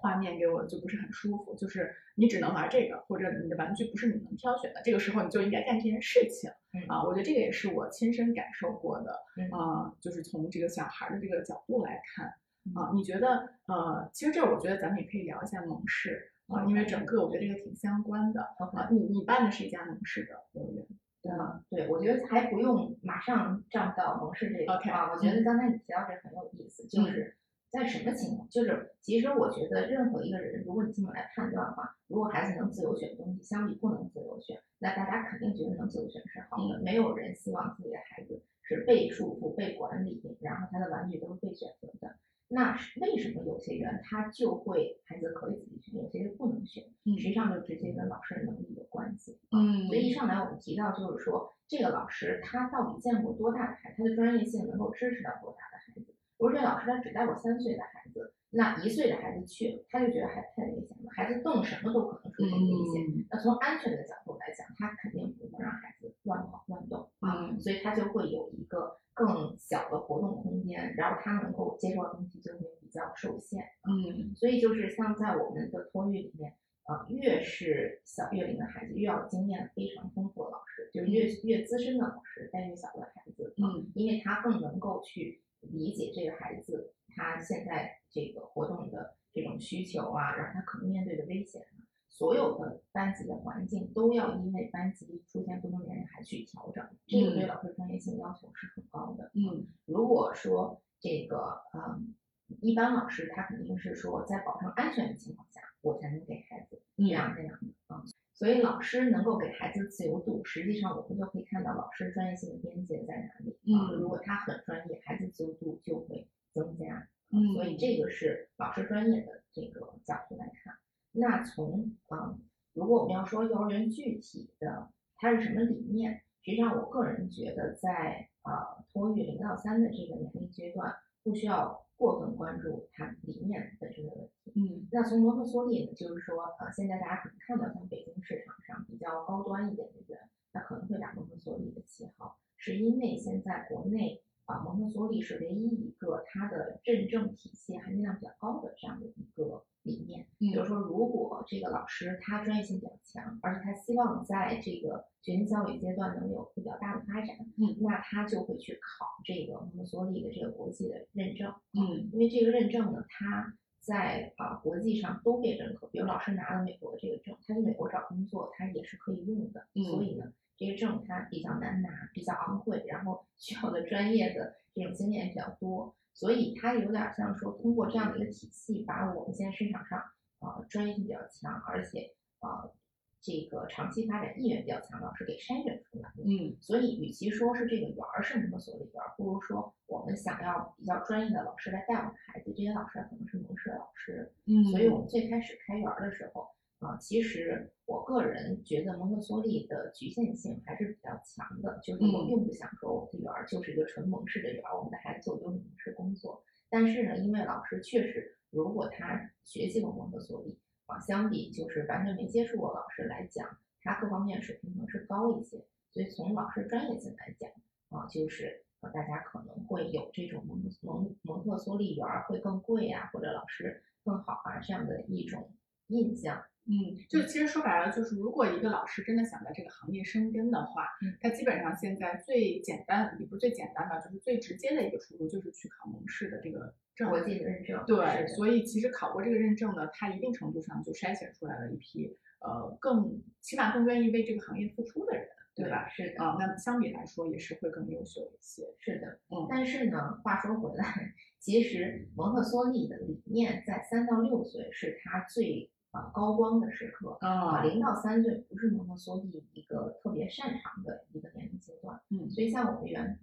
[0.00, 6.50] 画面给我就不是很舒服，就是你只能玩这个，或者你的玩具不是你能挑选的，这个时候你就应该干这件事情
[6.88, 9.12] 啊，我觉得这个也是我亲身感受过的
[9.52, 12.26] 啊，就是从这个小孩的这个角度来看
[12.74, 16.32] 啊，你觉得呃，其实这我觉得咱们也可以聊一下蒙氏。
[16.48, 18.88] 啊，因为整个我觉得这个挺相关的啊。
[18.90, 20.86] 你你办的是一家蒙氏的幼儿园，
[21.22, 21.62] 对吗？
[21.68, 25.12] 对，我觉得还不用马上站到蒙氏这个啊。
[25.12, 27.36] 我觉得刚才你提到这很有意思，就是
[27.70, 28.48] 在什么情况？
[28.48, 36.80] 就是其实我觉得任何一个人，如果你这么来判断的话，如果孩子能自由选东西，相比不能自由选，那大家肯定觉得能自由选是好的。
[36.80, 42.16] 没有人希望自己的孩子是被束缚、被管理，然后他的玩具都是被选择的。
[42.50, 46.82] 那为什么有些人他就会孩子可以自己选，有些就不能选？
[47.18, 49.38] 实际上就直接跟老师的能力有关系。
[49.52, 56.14] 嗯，所以一上来我们提到就是说，这个老师他到底见过多大的孩子，他的专业性能够支持到多大的孩子？
[56.38, 63.26] 如果这老师他只带过三岁的孩子，那一岁的孩子去了，他就觉得孩子太危险了，孩子动什么都可能出现危险。
[63.30, 68.98] 那从安全的角度来讲，他肯定不能让孩子乱跑乱动啊，所以他就会有一个。
[69.18, 73.64] 更小的活动空间，然后他能够接受的东西就会比较受限。
[73.82, 76.54] 嗯，所以就是像在我们的托育里面，
[76.86, 83.52] 呃，越是小月龄的孩子，越要经验非常丰富的老师，就越越资深的老师带越小的孩子。
[83.58, 91.62] 嗯，因为他更能够去理解这个孩子他现在这个活动的这种需求啊，然后他可能面对的危险。
[92.10, 99.07] 所有的班级的环境都要因为班级出现不同年龄还去调整，这个对老师专业性要求是很高的。
[99.38, 102.14] 嗯，如果说这个嗯
[102.60, 108.02] 一般老师他肯定是说在保证安全的情况下，我才能给孩子这样这样的啊。
[108.34, 113.92] 所以老师能够给孩子自由度，实际上我们就可以看到老师专业性的边界在哪里啊。
[113.92, 117.08] 如果他很专业，孩子自由度就会增加。
[117.30, 120.78] 嗯，所以这个是老师专业的这个角度来看。
[121.12, 122.40] 那从嗯，
[122.72, 134.52] 如果我们要说幼儿园具体的它是什么理念，实际上我个人觉得在呃托育零到三的这个年龄阶段，不需要过分关注它理念本身的问题。
[134.56, 140.18] 嗯，那从摩特梭利呢，就是说呃现在大家可能看到像北京市场上比较高端一点的人，
[140.54, 144.22] 那可能会打摩特梭利的旗号，是因为现在国内。
[144.48, 150.26] 啊，蒙特梭利是唯一一个它的认证体系含金量比较高的这样的一个理念。
[150.40, 161.52] 嗯，就是说，如果这个老师他专业性比较强，而且他希望在这个学前教育阶段能有比较大的发展，嗯，那他就会去考这个蒙特梭利的这个国际的认证。
[161.74, 165.86] 嗯，因为这个认证呢，它在啊国际上都被认可。
[165.88, 169.66] 比如老师拿了美国的这个证，他去美国找工作，他也是可以用的。
[169.74, 170.32] 嗯，所以呢。
[170.58, 180.02] 这个证它比较难拿，比较昂贵，然后 需要的专业的这种经验比较多，所以它有点像说通过这样的一个体系，把我们现在市场上
[180.40, 182.72] 呃专业性比较强，而且呃
[183.20, 186.10] 这个长期发展意愿比较强的老师给筛选出来。
[186.16, 194.32] 嗯，所以与其说是这个园儿是蒙特梭利园儿，不如说我们想要比较专业的老师来带我们孩子，这些老师可能是蒙氏老师。
[194.46, 196.48] 嗯，所以我们最开始开园儿的时候。
[196.80, 206.44] 啊，其实我个人觉得蒙特梭利的局限性还是比较强的，就是我并不想说我的园儿就是一个纯蒙氏的园儿，我们的孩子做都是蒙氏工作。
[206.70, 215.66] 但是呢，因为老师确实，如果他学习过蒙特梭利，啊，相比就是完全没接触过老师来讲，他各方面水平可能是高一些。
[215.90, 217.50] 所以从老师专业性来讲，
[217.88, 225.50] 啊，就是呃大家可能会有这种蒙蒙蒙特梭利园儿会更贵啊，或者老师更好啊这样的一种
[225.88, 226.44] 印象。
[226.70, 237.82] 嗯，就其实说白了，就是如果一个老师真的想在这个行业生根的话，嗯，他基本上现在最简单，也不是最简单吧，就是最直接的一个出路，就是去考蒙氏的这个证，国际认证。
[237.86, 245.88] 对，所以其实考过这个认证呢，他一定程度上就筛选出来了一批，呃，更起码更愿意为这个行业付出的人，对吧？
[245.88, 246.22] 是的。
[246.22, 248.64] 啊，那相比来说也是会更优秀一些。
[248.78, 249.46] 是的，嗯。
[249.48, 255.70] 但是呢，话说回来，其实蒙特梭利的理念在三到六岁是他最。
[255.90, 263.18] 啊，高光的时刻啊，零到三岁不是蒙特梭利一个特别擅长的一个年龄阶段，嗯，所以像我们园，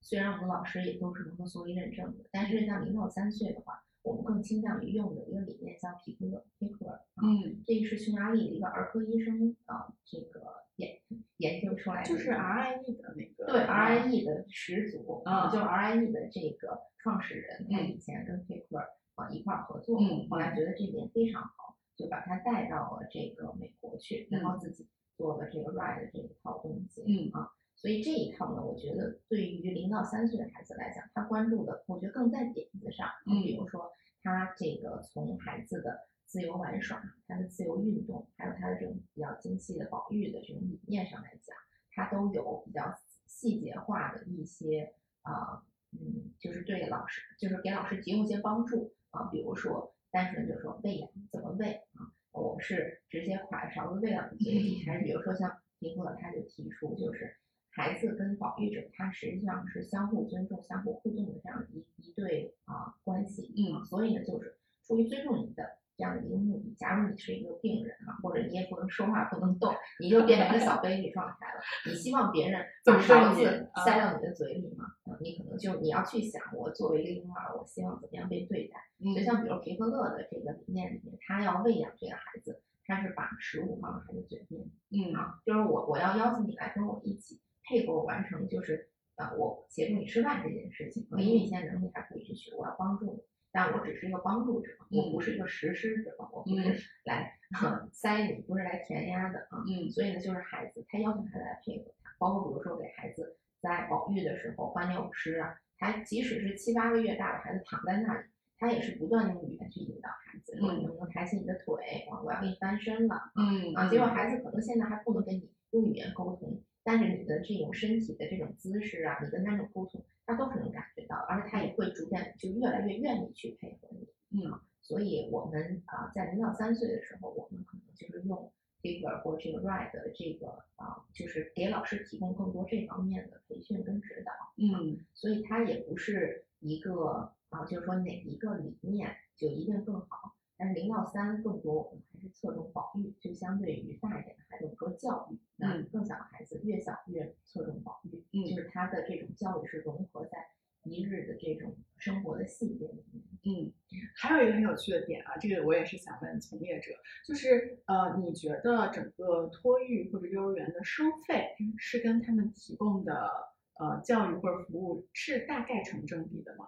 [0.00, 10.40] 虽然我们老师也都是蒙特梭利认证的，但是像零到三岁的话，我们更倾向于用的一个理念叫皮克皮克尔，嗯，这个是匈牙利的一个儿科医生啊，这个
[10.76, 10.98] 研
[11.36, 21.76] 研究出来的，就是 RIE 的那个，对 RIE 的始祖啊，就 RIE 的这个创始人，他以前跟皮克尔啊一块合作，嗯，后来觉得这点非常好。
[22.00, 27.28] 就把他带到了这个美国去，然后自己做了这个 ride 的这一套东西，嗯。
[27.32, 41.54] 啊，所以这一套呢，我觉得对于零到三岁的孩子来讲，他关注的，我觉得更在点子上，嗯，比如说他这个从孩子的自由玩耍、他的自由运动，还有他的这种比较精细的保育的这种理念上来讲，
[41.92, 42.94] 他都有比较
[43.26, 49.94] 细节化的一些啊，嗯，就是对老师，就是给老师提供一些帮助啊，比如说。
[50.10, 52.12] 单纯就是说喂养怎么喂啊？
[52.32, 57.36] 我是直接蒯勺子喂到你嘴里，还是比如说像皮克他就提出，就是
[57.70, 63.52] 孩子跟保育者他实际上是相互尊重、相互互动的这样一一对啊关系。
[63.56, 65.79] 嗯，所以呢，就是出于尊重你的。
[66.00, 71.60] 这样的一个目的，假如你是一个病人啊，或者你也不能说话、不能动，你就变成一个小 baby 状态了。
[71.84, 74.86] 你希望别人把勺子塞到你的嘴里吗？
[75.04, 78.80] 啊，你可能就你要去想，我作为一个婴儿，我希望怎么样被对待？
[79.14, 93.22] 就像比如皮克勒的这个理念里面，他要喂养这个孩子，他是把食物放到孩子嘴边，嗯啊，就是我我要邀请你来跟我一起配合我完成，就是啊，我协助你吃饭这件事情，因为你现在能力还可以去学，我要帮助你。
[93.52, 97.38] 但我只是一个帮助者，我不是一个实施者，我不是来
[97.92, 99.64] 塞你，不是来填鸭的啊。
[99.66, 108.24] 嗯，所以呢，就是孩子，他邀请他来配合他，包括比如说给孩子在保育的时候换尿不湿啊，他即使是七八个月大的孩子躺在那里，
[108.58, 113.74] 他也是不断用语言去引导孩子，说你能不能抬起你的腿，我要给你翻身了，嗯。
[113.74, 120.04] 啊，结果孩子可能现在还不能跟你用语言沟通，但是你的这种身体的这种姿势啊，你跟他们沟通。
[120.26, 140.36] 他都是能感觉到，而且他也会逐渐就越来越愿意去配合你，嗯，所以我们啊在零到三岁的时候，我们可能就是用 figure 或这个 ride 的这个啊，就是给老师提供更多这方面的培训跟指导，嗯，所以它也不是一个啊，就是说哪一个理念就一定更好。
[140.60, 150.36] 但是零到三更多，我们还是侧重保育，就相对于大一点的孩子，我们说教育，那更小的孩子越小越侧重保育，嗯就是他的这种教育是融合在
[150.84, 153.24] 一日的这种生活的细节里面。
[153.42, 153.72] 嗯，
[154.14, 156.92] 还有一个很有趣的点啊，这个我也是想问从业者，
[157.26, 163.30] 就是呃，你觉得整个托育或者幼儿园的收费是跟他们提供的
[163.78, 166.66] 呃教育或者服务是大概成正比的吗？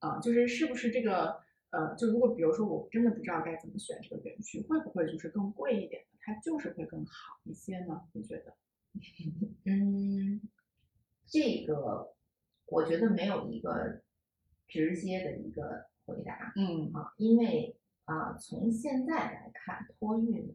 [0.00, 1.40] 啊、就是是不是这个
[1.70, 8.02] 呃，就如果比如说我真的不知道该怎么选这个园区，会不会就是更贵一点的，它就是会更好一些呢？
[8.12, 8.54] 你觉得？
[9.66, 10.40] 嗯，
[11.26, 12.12] 这个
[12.66, 14.02] 我觉得没有一个
[14.66, 20.54] 直接的一个回答嗯啊，因为啊、从现在来看，托运呢，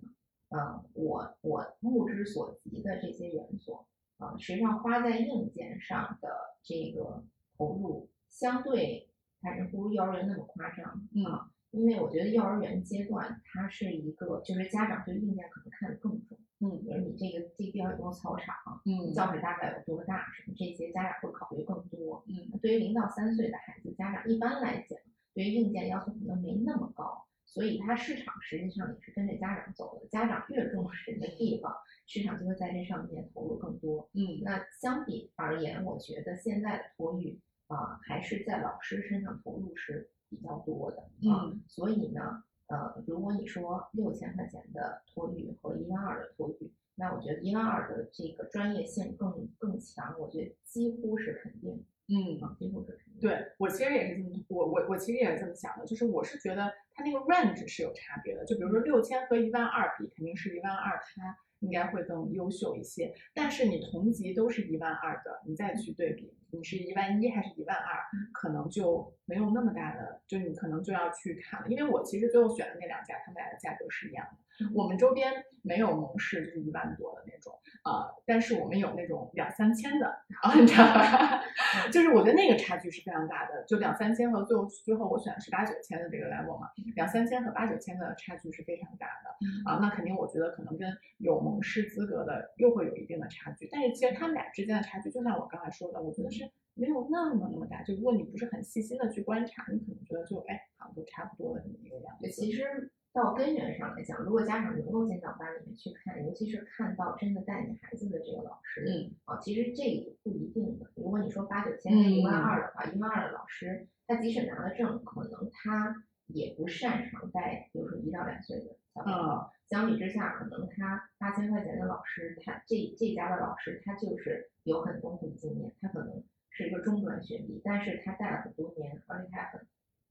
[0.50, 3.86] 呃，我我目之所及的这些元素，
[4.18, 7.24] 啊、实际上花在硬件上的这个
[7.58, 9.08] 投入，相对
[9.46, 22.26] 反正不如幼儿园那么夸张嗯啊，因为我觉得幼儿园阶段它是一个，就是家长对硬件可能看得更重，嗯比如你这个这地方有没有操场，嗯教室大概有多大，什么这些家长会考虑更多。
[22.28, 24.98] 嗯对于零到三岁的孩子，家长一般来讲
[25.36, 30.08] 对于硬件要求可能没那么高，所以它市场实际上也是跟着家长走的。
[30.08, 31.74] 家长越重视的地方，
[32.08, 34.10] 市场就会在这上面投入更多。
[34.14, 37.38] 嗯那相比而言，我觉得现在的托育
[37.68, 41.50] 啊、还是在老师身上投入是比较多的啊。
[41.50, 53.20] 嗯所以呢，呃，如果你说六千块钱的托育和一万二的托育，那我觉得一万二的这个专业性更更强，我觉得几乎是肯定嗯啊，几乎是肯定。
[53.22, 68.04] 对我其实也是这么，我我我其实也是这么想的，就是我是觉得它那个 range 是有差别的，就比如说六千和一万二比，肯定是一万二它应该会更优秀一些，但是你同级都是一万二的，你再去对比，你是一万一还是一万二，
[68.34, 74.38] 可能就没有那么大的，就你可能就要去看了，因为我其实最后选的那两家，他们俩的价格是一样的。
[74.74, 75.34] 我们周边
[75.64, 77.54] 没有蒙氏就是一万多的那种，
[77.86, 80.08] 啊、但是我们有那种两三千的，
[80.42, 81.40] 啊，你知道吧？
[81.94, 102.42] 就是我觉得那个差距是非常大的，就两三千和最后最后我选的是八九千的这个 level 嘛，两三千和八九千的差距是非常大的啊，那肯定我觉得可能跟有蒙氏资格的又会有一定的差距，但是其实他们俩之间的差距，就像我刚才说的，我觉得是没有那么那么大，就如果你不是很细心的去观察，你可能觉得就哎好像都差不多的这么一个样对，子。
[102.42, 110.92] 其实到根源上来讲，如果家长能够进到班里面去看，尤其是看到真的带你孩子的这个老师，嗯啊，其实这个不一定的。
[110.96, 115.96] 如果你说八九千跟一万二的话，一万二的老师，他即使拿了证，可能他
[116.28, 119.18] 也不擅长带，比如说一到两岁的小朋友。
[119.18, 129.62] 嗯相比之下，可能他八千块钱的老师，他这这家的老师，他就是有很丰富的经验，他可能是一个中专学历，但是他带了很多年，而且他还很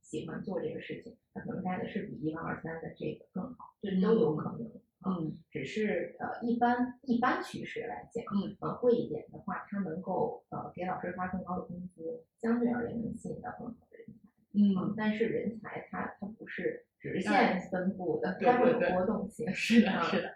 [0.04, 4.70] 喜欢做这个事情，他可能带的是比一万二三的这个更好，这都有可能。
[5.00, 14.28] 啊，嗯只是呃一般一般趋势来讲，嗯，呃贵一点的话，他能够呃给老师发更高的工资，相对而言能吸引到更好的人才。
[14.52, 19.52] 嗯，但是人才它它不是直哎线分布的，对它会有波动性。
[19.52, 20.34] 是的，啊是的。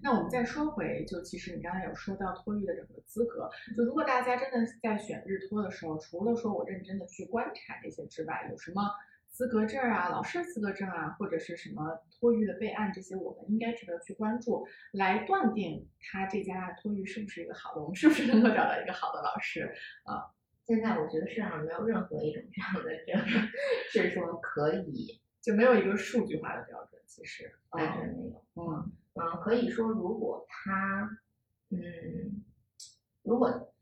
[0.00, 8.82] 那我们再说回，就其实你刚才有说到托育的整个资格，就如果大家真的在选日托的时候，除了说我认真的去观察这些之外，有什么
[9.28, 19.74] 资格证啊、老师资格证啊，或者是什么托育的备案这些，我们应该值得去关注，来断定他这家托育是不是一个好的，我们是不是能够找到一个好的老师
[20.04, 20.30] 啊。
[20.64, 23.48] 现在我觉得市场上没有任何一种这样的证
[23.90, 28.44] 是说可以就没有一个数据化的标准，其实，完全没有。
[28.54, 31.10] 嗯嗯，可以说，如果他，
[31.70, 32.42] 嗯，
[33.22, 33.72] 如果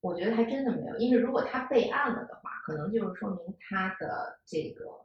[0.00, 5.04] 我觉得还真的没有，因为如果他备案了的话，可能就是说明他的这个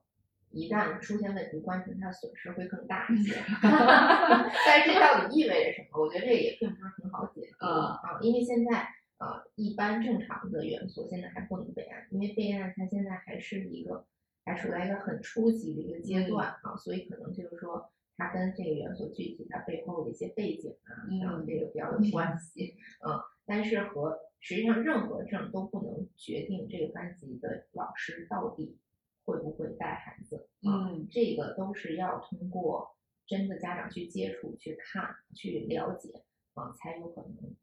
[0.52, 3.36] 一旦出现问题，关系他的损失会更大一些。
[3.62, 6.02] 但是这到底意味着什么？
[6.02, 8.88] 我觉得这也并不是很好解 读嗯啊，因为现在
[9.18, 14.06] 呃，一般正常的元素现在还不能备案，因为备案它现在还是一个
[14.46, 17.92] 还处在一个很初级的一个阶段啊，所以可能就是说。
[18.18, 21.46] 它跟这个元素具体它背后的一些背景啊，然后嗯。
[21.46, 23.14] 这个比较有关系，嗯，
[23.46, 28.78] 但是和实际上任何证都不能决定这个班级的老师到底
[29.24, 31.08] 会不会带孩子，啊，嗯。
[31.12, 32.96] 这个都是要通过
[33.26, 37.56] 真的家长去接触、去看、去了解，啊，才有可能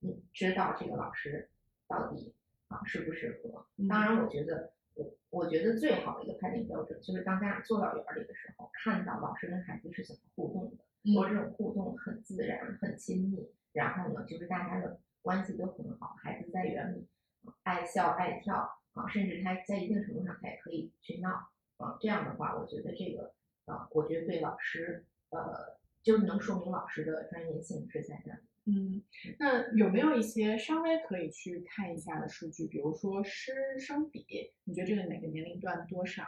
[0.00, 1.48] 嗯知道这个老师
[1.86, 2.34] 到底
[2.68, 3.66] 啊适不适合。
[3.76, 3.86] 嗯。
[3.86, 17.06] 当然，我觉得我我觉得最好的一个判定标准就是当家长坐到园儿里的时候，看到老师跟孩子是怎么互动的，嗯或者这种互动很自然、很亲密，然后呢，就是大家的关系都很好，孩子在园里
[17.44, 21.30] 呃爱笑爱跳啊，甚至他在一定程度上他也可以去闹
[21.78, 21.96] 啊。
[22.00, 23.32] 这样的话，我觉得这个
[23.64, 28.40] 啊，我觉得对老师呃，就是能说明老师的专业性是在那里。
[28.64, 29.02] 嗯，
[29.38, 32.66] 那有没有一些稍微可以去看一下的数据？
[32.68, 34.24] 比如说师生比，
[34.64, 36.22] 你觉得这个哪个年龄段多少？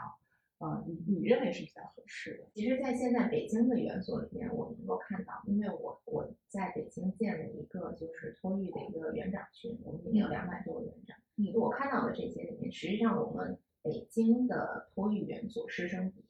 [0.58, 2.44] 呃，你你认为是比较合适的？
[2.54, 11.16] 其实，在现在北京的园所里面，我能够看到，因为我我在北京建了一个就是托育的一个园长群，我们里面有两百多个园长。
[11.36, 16.24] 嗯，我看到的这些里面，实际上我们北京的托育园所师生比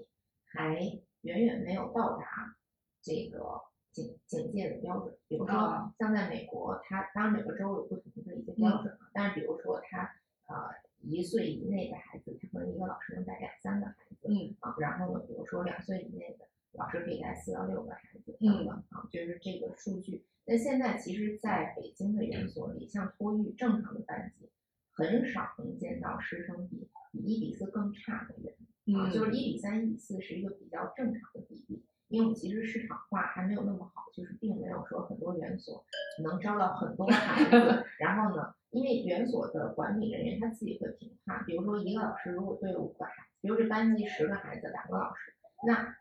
[0.46, 0.80] 还
[1.20, 2.57] 远远没有到达
[3.02, 3.61] 这个
[3.95, 5.16] 警警戒的标准。
[5.28, 10.03] 比如说，像在美国，它当然每个州有不同的一些标准嘛，但是比如说它
[10.49, 20.24] 呃一岁以内的孩子，他可能一个老师能带两三个孩子，嗯啊，然后呢，比如说两岁以内的老师可以带四到六个孩子等等啊，就是这个数据。
[20.47, 24.51] 那现在其实在北京的园所里，像托育正常的班级，
[24.92, 31.53] 很少能见到师生比比一比四更差的园，啊，就是一比三、一比四是一个比较正常的。
[32.15, 35.85] 因为我们其实市场化还没有那么好，就是并没有说很多园所
[36.23, 38.55] 能招到很多孩子， 然后呢。
[38.75, 45.33] 因为园所的管理人员他自己会评判，比如说一个老师如果对五个孩子，比如这班级十个孩子，两个老师，
[45.65, 45.95] 那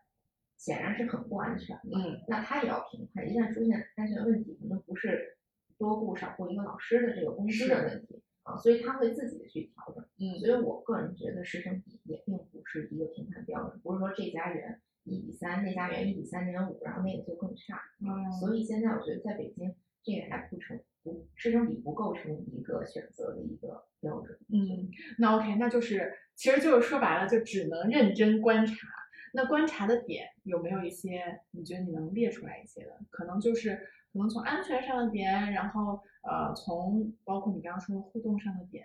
[0.56, 1.96] 显然是很不安全的。
[1.96, 5.38] 嗯，那他也要评判，一旦出现安全问题，可能不是
[5.78, 10.04] 多雇少雇一个老师的这个工资的问题啊，所以他会自己的去调整。
[10.18, 17.80] 嗯，所以我个人觉得师生比也并不是一个评判标准，不是说这家园一比三，那家园一比三点五，然后那个就更差。
[18.00, 20.78] 嗯，所以现在我觉得在北京这个还不成。
[21.02, 24.38] 不，师生比不构成一个选择的一个标准。
[24.48, 24.88] 嗯，
[25.18, 28.88] 那 OK，那就是，其实就是说白了，就只能认真观察。
[29.34, 32.98] 那观察的点有没有一些你觉得你能列出来一些的？
[33.10, 33.76] 可能就是
[34.14, 38.82] 可能从安全上的点，然后呃，从包括你刚刚说的互动上的点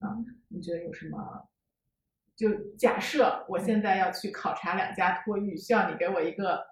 [0.00, 0.18] 啊，
[0.48, 1.48] 你觉得有什么？
[2.40, 6.64] 就假设我现在要去考察两家托育，需要你给我一个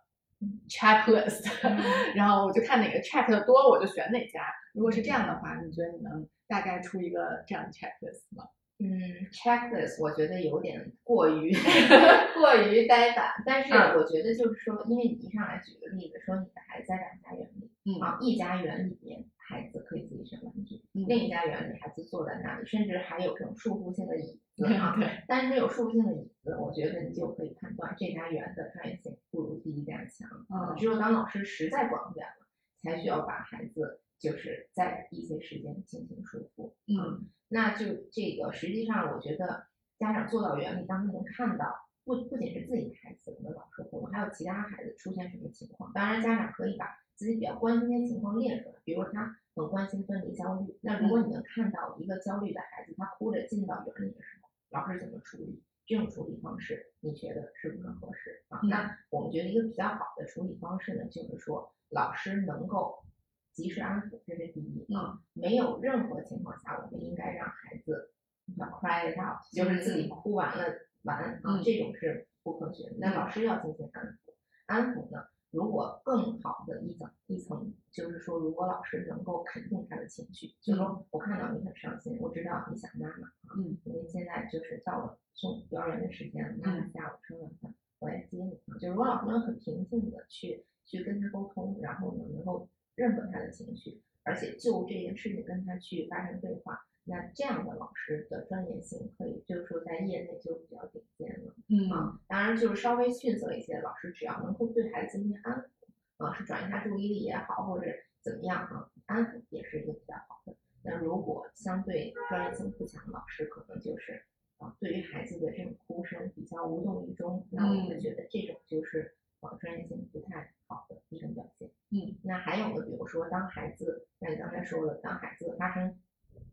[0.67, 1.45] checklist，
[2.17, 4.41] 然后我就看哪个 check 的多，我就选哪家。
[4.73, 8.49] 如果是这样的话，你觉得你能大概出一个这样的 checklist 吗？
[8.79, 8.89] 嗯
[9.31, 11.53] ，checklist 我觉得有点过于
[12.33, 24.95] 过于呆板，但是我觉得就是说，因为你一上来举个例子，说你的孩子在两家园里，嗯啊，一家园里面孩子可以自己选玩具，另一家园里孩子坐在那里，甚至还有这种束缚性的椅子啊。
[25.27, 30.29] 但是没有束缚性的椅子，我觉得你就可以判断这家园的专业性不如第一家强。
[30.51, 32.47] 嗯，只有当老师实在管不了了，
[32.83, 34.01] 才需要把孩子。
[34.19, 45.93] 就是在一些时间进行束缚，嗯，那就这个实际上，我觉得家长做到园里，当他能看到不不仅是自己的孩子我们老师互动，还有其他孩子出现什么情况。
[45.93, 50.77] 当然，家长可以把自己比较关心的情况列出来，比如他很关心分离焦虑。
[50.83, 54.38] 那如果你能看到一个焦虑的孩子，他哭着进到园里的时候，
[54.71, 55.63] 老师怎么处理？
[55.87, 58.61] 这种处理方式，你觉得是不是合适啊？
[58.65, 63.05] 那我们觉得一个比较好的处理方式呢，就是说老师能够。
[63.51, 65.19] 及时安抚，这是第一啊。
[65.33, 68.13] 没有任何情况下，我们应该让孩子
[68.57, 70.65] 要 cry it out，就是自己哭完了
[71.03, 72.95] 完啊，这种是不科学的。
[73.01, 74.35] 那老师要进行安抚，
[74.67, 88.79] 安抚呢，如果更好的一层一层，就是说，如果老师能够肯定他的情绪，就说我看到你很伤心，我知道你想妈妈嗯，因为现在就是到了送幼儿园的时间了，妈妈下午吃完饭我来接你啊。
[88.79, 92.69] 就是我老师能很平静的去去跟他沟通，然后呢，能够。
[92.99, 101.55] 认可他的情绪，而且就这件事情跟他去发生对话，那这样的老师的专业性可以就是说在业内就比较顶尖了。
[101.69, 107.87] 嗯啊，当然就是稍微逊色一些，老师只要能够对孩子进行安抚，啊，是转移他注意力也好，或者
[108.23, 110.55] 怎么样啊，安抚也是一个比较好的。
[110.83, 114.23] 那如果相对专业性不强的，老师可能就是
[114.59, 121.71] 啊，对于孩子的这种哭声比较无动于衷，那我们觉得这种就是啊专业性不太好的一种表现。
[121.91, 125.99] 嗯，那还有呢，比如说，当孩子，那你刚才说了，当孩子发生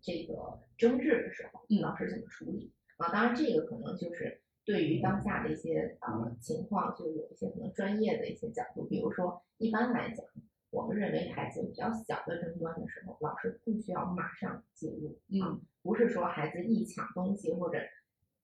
[0.01, 3.11] 这个争执的时候，老师怎么处理啊？
[3.11, 8.85] 当然，这个可能就是对于当下的一些呃情况，就有一些可能专业的一些角度。
[8.85, 10.25] 比如说，一般来讲，
[10.71, 17.79] 我们认为孩子比较小的争端的时候，老师不需要马上介入，嗯，不是说孩子一抢东西或者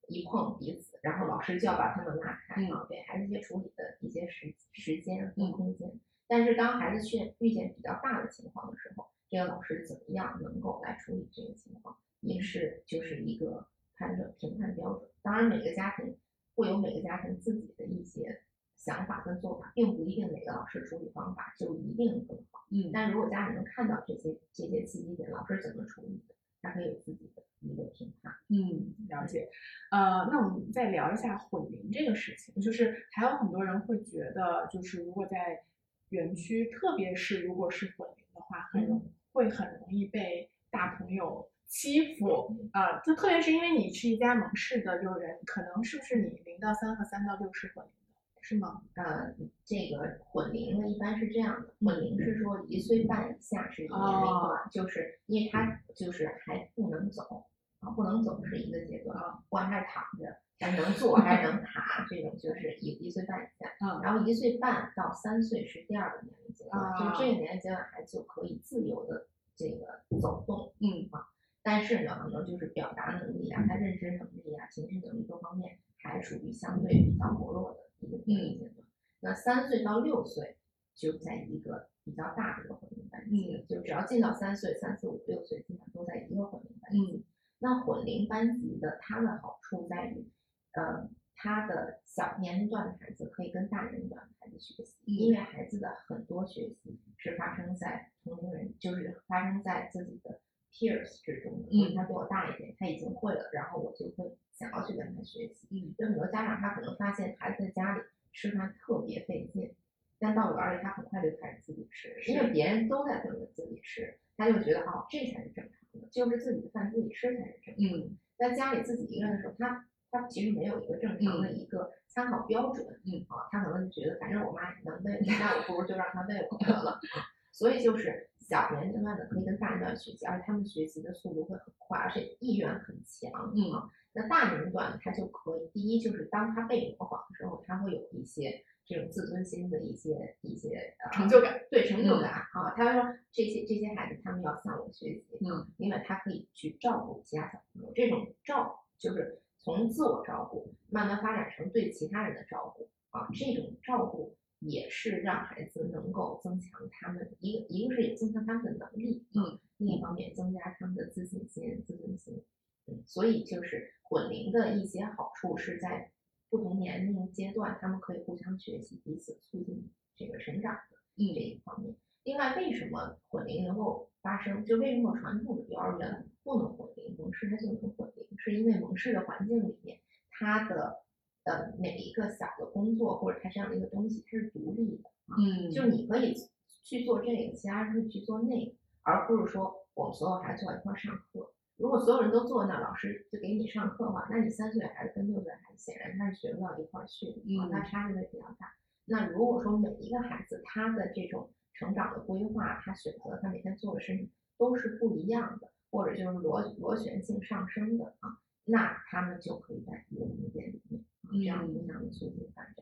[0.08, 5.92] 一碰彼此，然后老师就要把他们拉开啊，给孩子一些处理的一些时时间和空间。
[6.28, 13.66] 但是当孩子去遇见比较大的情况的时候，这个老师怎么样能够来处理这个情况，也是就是一个
[13.96, 15.10] 判断评判标准。
[15.22, 16.18] 当然，每个家庭
[16.54, 18.42] 会有每个家庭自己的一些
[18.76, 22.68] 想法跟做法，并不一定每个老师处理方法就一定更好。
[22.72, 28.34] 嗯，但如果家长能看到这些这些契机点，老师怎么处理的，他可以有自己的一个评判。
[28.50, 29.48] 嗯，了解。
[29.92, 35.64] 呃，那我们再聊一下混龄这个事情，就是还有很多人会觉得，就是如果在
[36.10, 39.00] 园区，特别是如果是混龄的话，很容
[39.34, 47.92] 会很容易被大朋友欺负啊、就特别是因为你是一家蒙氏的幼儿园，可能是不是你零到三和三到六是混龄
[48.36, 48.82] 的，是吗？
[48.96, 57.46] 呃，这个混龄的一般是这样的，混龄是说一岁半以下是一个年龄段，就是因为他就是还不能走
[57.80, 63.72] 啊，不能走是一个阶段，不管他是躺着，还能坐还是能 爬，这种就是一一岁半以下。
[63.80, 71.08] 嗯然后一岁半到三岁是第二个年龄阶段，啊就是这个年龄阶段孩子就可以自由的这个走动，嗯。
[71.12, 71.28] 啊。
[71.64, 78.78] 但是呢，可能就是表达能力啊，他认知能力啊、情绪能力各方面还属于相对比较薄弱的一个年龄阶段。
[79.20, 80.58] 那三岁到六岁
[80.96, 87.18] 就在一个比较大的一个混龄班级了，就只要进到三岁、三四五六岁，基本上都在一个混龄班级。
[87.18, 87.24] 嗯。
[87.60, 90.28] 那混龄班级的它的好处在于，
[90.72, 91.08] 呃，
[91.44, 95.10] 它的小年龄段的孩子可以跟大年龄段的孩子学习，嗯。
[95.14, 100.40] 因为孩子的很多学习是发生在同龄人，就是发生在自己的
[100.72, 101.96] peers 之中的，嗯。
[101.96, 105.68] 他比我大一点，他已经会了，然后我就会想要去跟他学习。
[105.72, 109.74] 嗯，有很多家长他可能发现孩子在家里吃饭特别费劲，
[110.20, 118.06] 但到幼儿园他很快就开始自己吃，因为别人都在跟着自己吃，他就觉得哦这才是正常的，就是自己的饭自己吃才是正常的。
[118.06, 118.18] 嗯。
[118.38, 123.26] 在家里自己一个人的时候，他他其实没有一个正常的一个参考标准，嗯。
[123.30, 127.00] 啊，他可能就觉得反正我妈也能喂，那我不如就让她喂我得了，啊
[127.52, 133.72] 所以就是小年龄段的可以跟大年龄段学习，而且他们学习的速度会很快，而且意愿很强，嗯。
[133.74, 141.62] 啊，那大年龄段他就可以，第一就是当他被模仿的时候，他会有一些这种自尊心的一些一些呃成就感。
[141.70, 162.44] 对成就感、啊，他会说这些这些孩子他们要向我学习，嗯，因为他可以去照顾其他小朋友，这种照就是从自我照顾慢慢发展成对其他人的照顾啊，这种照顾也是让孩子能够增强他们一个一个是也增强他们的能力，嗯，另一方面增加他们的自信心、自尊心，
[162.88, 166.12] 嗯，所以就是混龄的一些好处是在
[166.50, 171.96] 不同年龄阶段，他们可以互相学习，彼此促进这个成长的这嗯一方面。
[172.24, 174.64] 另外，为什么混龄能够发生？
[174.64, 178.38] 就为什么传统的幼儿园不能混龄，蒙氏它就能混龄？
[178.38, 180.00] 是因为蒙氏的环境里面，
[180.32, 181.04] 它的
[181.44, 186.36] 呃每一个小的工作或者它这样的一个东西，它是独立的啊，嗯就你可以
[186.84, 191.54] 去做这个，其他人会去做那个，而不是说我们所有孩子坐在一块儿上课。
[191.78, 198.74] 如果所有人都坐那，老师就给你上课的话，那你三岁的孩子跟六岁的孩子显然他是学不到一块儿去的，啊，嗯那差距会比较大。
[199.06, 212.76] 那如果说每一个孩子他的这种成长的规划，他选择他每天做的事情都是不一样的，或者就是螺螺旋性上升的啊，那他们就可以在一个空间里面啊，这样影响的促进发展。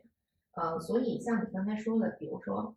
[0.54, 2.76] 呃，所以像你刚才说的，比如说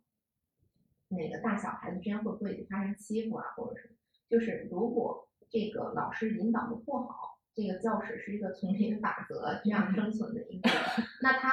[1.09, 3.95] 那个大小孩子之间会不会发生欺负啊，或者什么？
[4.29, 10.69] 就是如果这个老师引导的不好，这个教室是一个丛林法则这样生存的一个，
[11.21, 11.51] 那他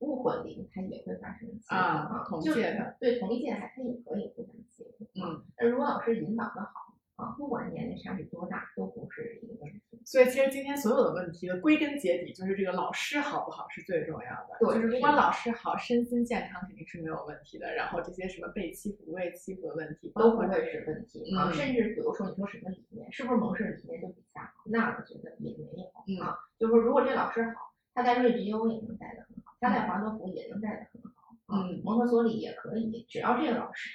[0.00, 5.06] 不混龄，他也会发生欺负啊同就届的对同一届孩他也可以互相欺负。
[5.14, 10.00] 嗯，那如果老师引导的好啊，不管年龄差距多大，都不是一个问题。
[10.06, 14.56] 所以其实今天所有的问题的归根结底就是这个老师好不好是最重要的。
[14.58, 17.74] 对就是如果老师好，身心健康肯定是没有问题的。
[17.74, 24.64] 然后这些什么被欺负、不被欺负的问题，都不会是问题啊，嗯甚至比如说你说什么理念，是不是蒙氏理念就比较好？
[24.64, 26.34] 那我觉得也没有、嗯啊。
[26.58, 33.90] 就是说，如果这老师好，他在瑞吉欧也能带得很好，他在华德福也能带得很好啊，嗯蒙特梭利也可以，只要这个老师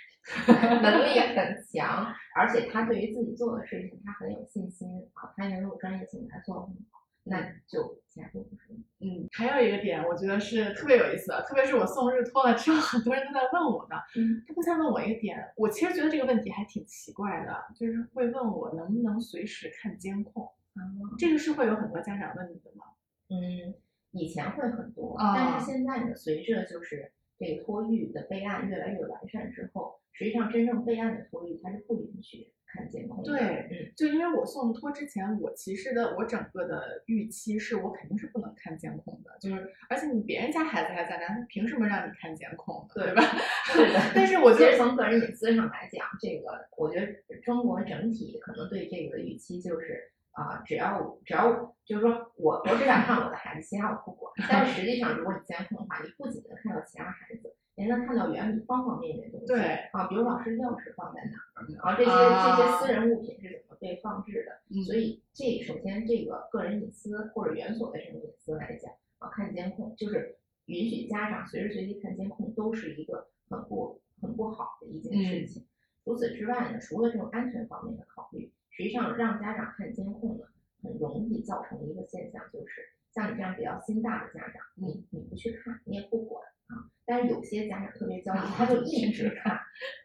[0.81, 8.85] 能力很强，而且他对于自己做的事情他很有信心啊，他也有专业性，他做得很好，那就其他都不是问题。
[8.99, 13.95] 嗯，还有一个点，我觉得是特别有意思的，特别是我送日托了之后，很多人都在问我呢。
[14.15, 20.43] 嗯，他们在问我一个点，我其实觉得这个问题还挺奇怪的，就是会问我能不能随时看监控，
[20.73, 20.81] 啊，
[21.17, 22.85] 这个是会有很多家长问你的吗？
[23.29, 23.73] 嗯，
[24.15, 33.31] 以前会很多，啊但是现在呢，随着就是这个托育的备案越来越完善之后，实际上真正备案的托育它是不允许看监控的。
[33.31, 42.93] 对嗯，就因为我送托之前，我其实的我整个的预期是我肯定是不能看监控的，就是而且你别人家孩子还在那，他凭什么让你看监控呢？
[42.95, 43.21] 对对吧？
[43.67, 43.99] 是的。
[44.15, 47.13] 但是我其觉得，实从个人隐私上来讲，这个我觉得
[47.43, 54.31] 中国整体可能对这个预期就是啊、只要只要就是说我我只想看我的孩子，其他我不管。
[54.49, 59.47] 但是实际上，如果你监控的话，你不仅能看到其他孩子，也能看到园里方方面面的东西。
[59.47, 59.63] 对
[59.93, 64.51] 啊，比如老师钥匙放在哪儿，啊这些、啊这些私人物品是怎么么被放置的。
[64.69, 75.65] 嗯所以这首先这个个人隐私或者园所的这种隐私来讲啊，看监控就是允许家长随时随地看监控，都是一个很不很不好的一件事情。
[76.03, 80.45] 除此之外呢，除了这种安全方面的考虑，实际上让家长看监控呢，
[80.83, 86.91] 很容易造成一个现象，就是像你这样比较心大的家长，你你不去看，你也不管啊。
[87.05, 89.57] 但是有些家长特别焦虑，他就一直看，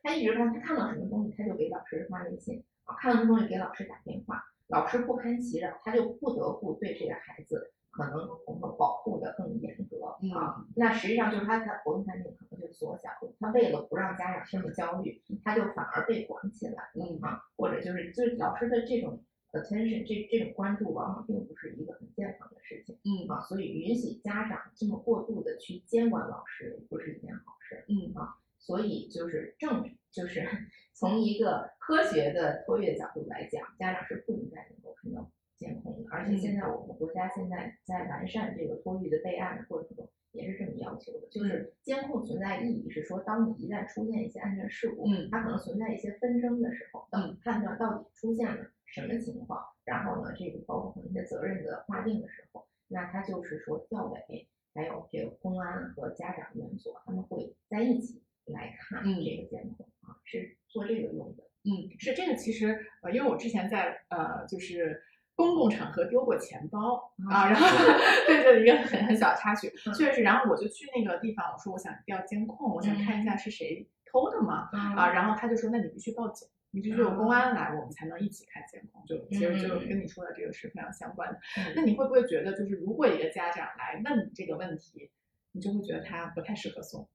[0.05, 10.65] 他一直看，他看到什么东西他就给老师发微信啊，看到什么东西给老师打电话，老师不堪其扰，他就不得不对这个孩子可能我们保护的更严格啊。
[10.77, 19.23] 那实际上就是他的活动范围可能就缩小了，他为了不让家长这么焦虑，他就反而被管起来了嗯啊，或者就是就是老师的这种
[19.53, 22.99] attention 这这种关注，往往并不是一个很健康的事情。
[23.05, 27.85] 嗯啊，所以允许家长这么过度的去监管老师，不是一件好事。
[27.89, 30.47] 嗯啊，所以就是正就是
[30.93, 35.31] 从一个科学的托育的角度来讲，家长是不应该能够看到
[35.61, 36.09] 监控的。
[36.11, 61.45] 而且现在我们国家现在在完善这个托育的备案的过程中，也是这么要求的，就是监控存在意义是说，当你一旦出现一些安全事故，嗯它可能存在一些纷争的时候，嗯判断到底出现了什么情况，然后呢，这个包括可能一些责任的划定的时候，那它就是说教委还有这个公安和家长园所他们会在一起来看嗯这个监控啊，是做这个用的。
[61.63, 65.03] 嗯，是这个，其实呃，因为我之前在呃，就是
[65.41, 67.67] 公共场合丢过钱包啊，然后
[68.27, 69.95] 对，就一个很很小的插曲，嗯。
[69.95, 73.05] 确实，然后我就去那个地方，我说我想调监控，我想嗯。
[73.05, 79.03] 看一下是谁偷的嘛，啊，然后他就说，那你必须报警，你必须有公安来，我们才能一起看监控。
[79.07, 79.89] 就其实就嗯。
[79.89, 81.39] 跟你说的这个是非常相关的。
[81.59, 81.73] 嗯。
[81.75, 85.11] 那你会不会觉得，就是如果一个家长来问你这个问题，
[85.53, 87.01] 你就会觉得他不太适合送？
[87.03, 87.09] 托？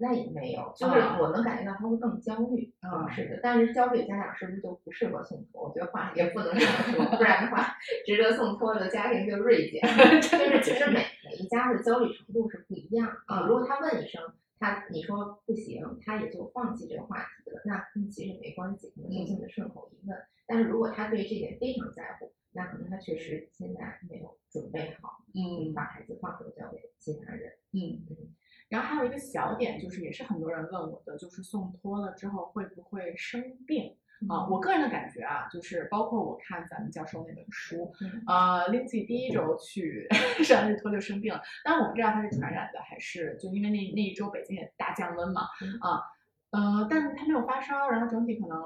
[0.00, 3.38] 那也没有，就是啊我能感觉到他会更焦虑，啊是的。
[3.42, 5.68] 但是焦虑家长是不是就不适合送托？
[5.68, 7.76] 我觉得话也不能这么说，不然的话，
[8.06, 9.80] 值得送托的家庭就锐减。
[10.22, 13.46] 就是其实每每一家的焦虑程度是不一样啊。
[13.46, 14.22] 如果他问一声，
[14.58, 20.16] 他你说不行，他也就放弃这个话题了，那嗯其实没关系，可能就这么顺口一问。
[20.46, 27.52] 但是如果他对这点非常在乎，那可能他确实现在没有准备好，嗯把孩子放手交给其他人。
[27.72, 28.16] 嗯嗯，
[28.70, 33.94] 然后还有一个小点，就是也是很多人问我的，就是送托了之后会不会生病
[34.28, 34.46] 啊？
[34.48, 40.06] 我个人的感觉啊，就是包括我看咱们教授那本书，嗯呃，Lindsay 第一周去
[40.44, 46.00] 上日托就生病了，当然我不知道他是传染的还是就因为那那一周北京也大降温嘛嗯啊。
[46.52, 48.58] 呃，但是他没有发烧，然后整体可能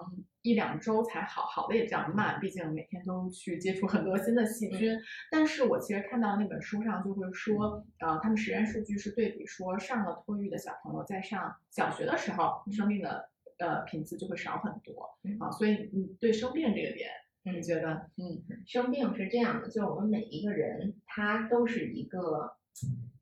[0.45, 4.95] 一两周才好，好的也比较慢，毕竟每天都去接触很多新的细菌。
[5.31, 17.09] 但是我其实看到那本书上就会说，呃，他们实验数据是对比说上了托育的小朋友在上小学的时候生病的呃频次就会少很多嗯啊，所以你对生病这个点，
[17.47, 22.53] 嗯你觉得嗯生病是这样的，就是我们每一个人他都是一个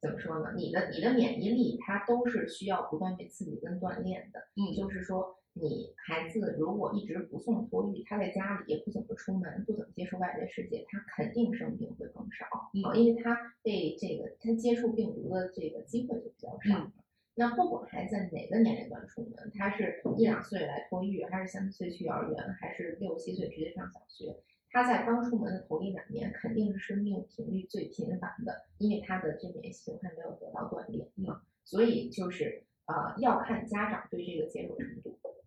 [0.01, 0.55] 怎么说呢？
[0.57, 4.41] 你的你的免疫力它都是需要不断被刺激跟锻炼的。
[4.57, 12.83] 嗯就是说，你孩子如果一直不送托育，他在家里也不怎么出门，不怎么接触外界世界，他肯定生病会更少嗯。
[12.85, 16.79] 啊，因为他被这个他接触病毒的这个机会就比较少。
[16.79, 16.93] 嗯。
[17.35, 24.35] 那不管孩子在哪个年龄段出门，他是一两岁来托育，还是三四岁去幼儿园，还是六七岁直接上小学，
[24.71, 35.19] 他在刚出门的头一两年肯定是生病频率最频繁的，因为他的这免疫系统还没有得到锻炼啊，所以就是呃要看家长对这个接受程度。
[35.23, 35.42] 啊，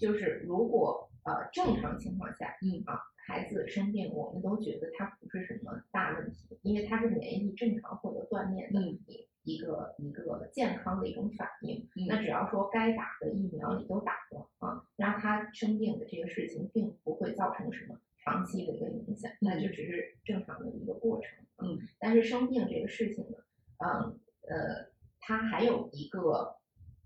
[0.00, 2.98] 就是如果呃正常情况下，嗯啊
[3.28, 11.86] 孩子生病，我们都觉得他不是什么大问题，因为他是免疫力正常获得锻炼的嗯一一个一个健康的一种反应。
[11.94, 21.38] 嗯那只要说该打的疫苗你都打了啊，让他生病的这个事情并不会造成什么长期的一个影响，那就只是正常的一个过程。
[21.56, 23.36] 啊嗯，但是生病这个事情呢，
[23.84, 24.90] 嗯呃，
[25.20, 26.56] 它还有一个。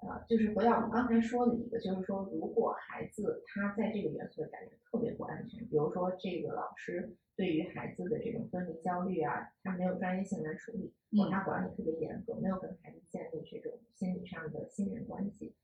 [0.07, 15.55] 呃，就是回到我们刚才说的一个，就是说，如果孩子他在这个元素的感觉特别不安全，比如说这个老师对于孩子的这种分离焦虑啊，他没有专业性来处理，或他管理特别严格，没有跟孩子建立这种心理上的信任关系。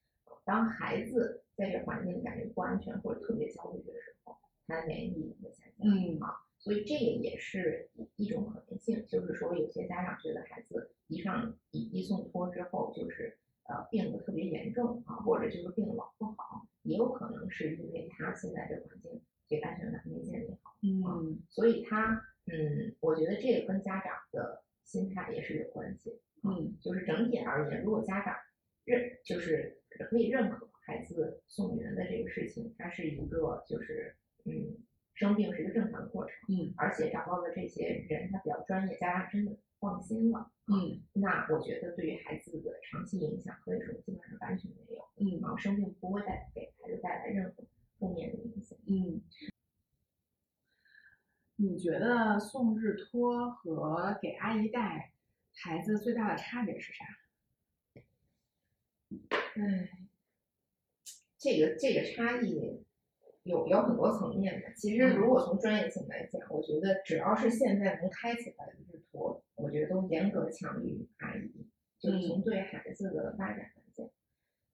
[0.45, 4.34] 当孩子在这环境里感觉不安全或者特别焦虑的时候，
[4.66, 5.86] 他的免疫力也会下降。
[5.86, 13.38] 嗯啊，所以这个也是一一种可能性，就是说有些家长觉得孩子一上一一送托之后，就是
[13.71, 20.77] 呃病得特别严重啊，或者就是病老不好，也有可能是因为他现在这个环境这个安全感没建立好。
[20.83, 26.21] 嗯所以他，嗯，我觉得这个跟家长的心态也是有关系。
[26.43, 28.35] 嗯就是整体而言，如果家长
[28.85, 34.16] 认就是可以认可孩子送园的这个事情，它是一个就是
[34.47, 34.79] 嗯，
[35.14, 47.64] 生病是一个正常的过程，嗯，而且找到的这些人他比较专业，家长真的放心了，嗯那我觉得对于孩子的长期影响可以说基本上完全没有，嗯然后，生病不会带给孩子带来任何
[47.99, 48.79] 负面的影响。
[48.87, 49.23] 嗯。
[51.57, 55.12] 你觉得送日托和给阿姨带
[55.53, 57.05] 孩子最大的差别是啥？
[59.57, 59.91] 唉，
[61.37, 62.83] 这个这个差异
[63.51, 64.73] 有有很多层面的。
[64.75, 74.07] 其实如果从专业性来讲，我觉得只要是现在能开起来的日托，我觉得都严格强于阿姨，就是从对孩子的发展来讲。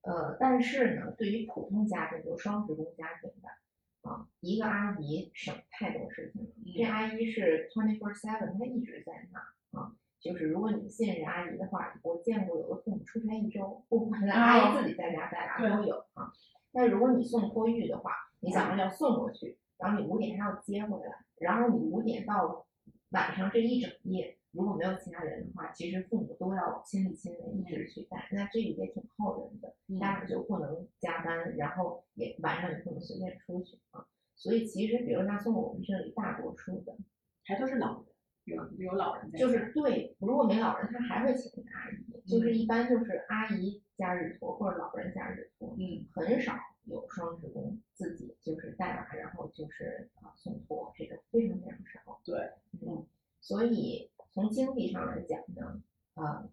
[0.03, 6.51] 呃，但是呢，对于普通家庭，就双职工家庭的，啊，一个阿姨省太多事情了。
[6.77, 9.97] 这阿姨是 twenty four seven，她一直在那啊。
[10.21, 16.33] 就是如果你信任阿姨的话，我见过有的父母出差一周不回来，阿姨自己在家带啊都有啊。
[16.73, 22.67] 但如果你送托育的话，你早上要送过去，然后你五点还要接回来，然后你五点到
[23.11, 29.75] 晚上这一整夜，如果没有其他人的话，其实父母都要亲力亲为一直去带，那这个也挺耗人的。
[30.01, 34.05] 家长就不能加班，然后也晚上也不能随便出去啊。
[34.35, 36.97] 所以其实，比如像送我们这里大多数的，
[37.45, 38.07] 还都是老人，
[38.45, 46.55] 有有老人在，就是对，如果没老人，他还会请阿姨，就是一般就是阿姨加日托或者老人加日托，嗯很少
[46.87, 52.21] 有双职工自己就是带娃，然后就是啊送托，这个非常非常少。
[52.25, 53.07] 对，嗯，
[53.41, 55.83] 所以从经济上来讲呢，
[56.15, 56.49] 呃，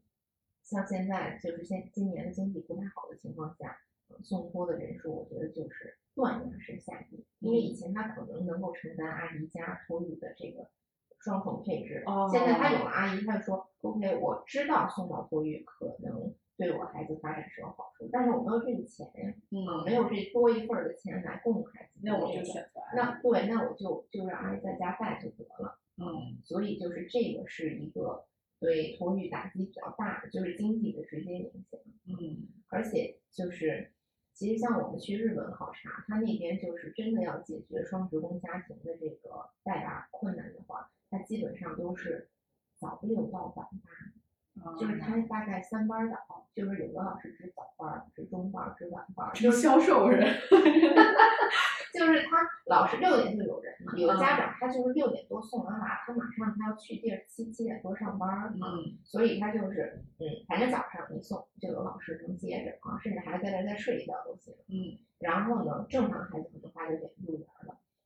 [0.63, 3.77] 像现在就是现今年的经济不太好的情况下，
[4.09, 10.69] 呃送托的人数我觉得就是断崖式下跌，因为以前他可能能够承担阿姨加托育的这个
[11.19, 25.79] 双重配置，哦现在他有了阿姨，他就说 OK，我知道送到托育可能对我孩子发展是有好处，但是我没有这个钱呀，嗯，没有这多一份儿的钱来供孩子，那我就选择那对，那我就就让阿姨在家带就得了。
[25.97, 28.25] 嗯所以就是这个是一个
[28.59, 31.79] 对托育打击比较大的，就是经济的直接影响。
[32.05, 33.91] 嗯而且就是，
[34.33, 42.29] 其实像我们去日本考察，他那边就是真的要解决双职工家庭的这个带娃困难的话，他基本上都是
[42.75, 44.22] 早六到晚八，啊
[44.79, 44.99] 就是。
[44.99, 50.21] 他大概三班倒，就是有的老师值早班、值中班、值晚班，是销售人，
[51.93, 52.37] 就是他
[52.67, 64.53] 老师六点就有人嘛，有的家长他就是六点多送完娃，他马上他要去地儿七七点多上班儿啊，嗯所以他就是嗯，反正早上一送就有老师能接着啊，甚至孩子在这儿再睡一觉都行。
[64.69, 64.97] 嗯。
[65.19, 67.52] 然后呢，正常孩子可能八九点入园了，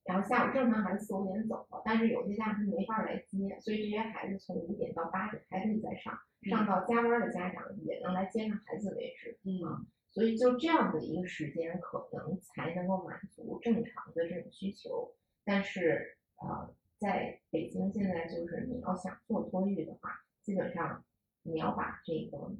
[0.07, 9.37] 然后下午正常孩子四五点走了，但是有些家长他没法来接，所以这些孩子从五点到八点还可以再上，上到加班的家长也能来接上孩子为止。
[9.43, 15.13] 嗯所以就这样的一个时间，可能才能够满足正常的这种需求。
[15.43, 21.05] 但是呃，在北京现在就是你要想做托育的话，基本上
[21.43, 22.51] 你要把这个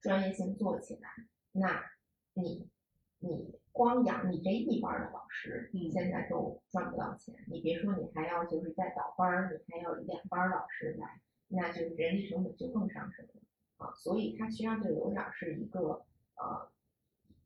[0.00, 1.10] 专业性做起来，
[1.52, 1.80] 那
[2.32, 2.68] 你
[3.20, 7.34] 你光养你这一班儿的老师，嗯现在都赚不到钱。
[7.48, 13.42] 你别说你还要就是再倒班儿，你还要两班儿老师来，那就是人力成本就更上升了
[13.78, 13.92] 啊。
[13.96, 16.06] 所以它实际上就有点儿是一个
[16.36, 16.70] 呃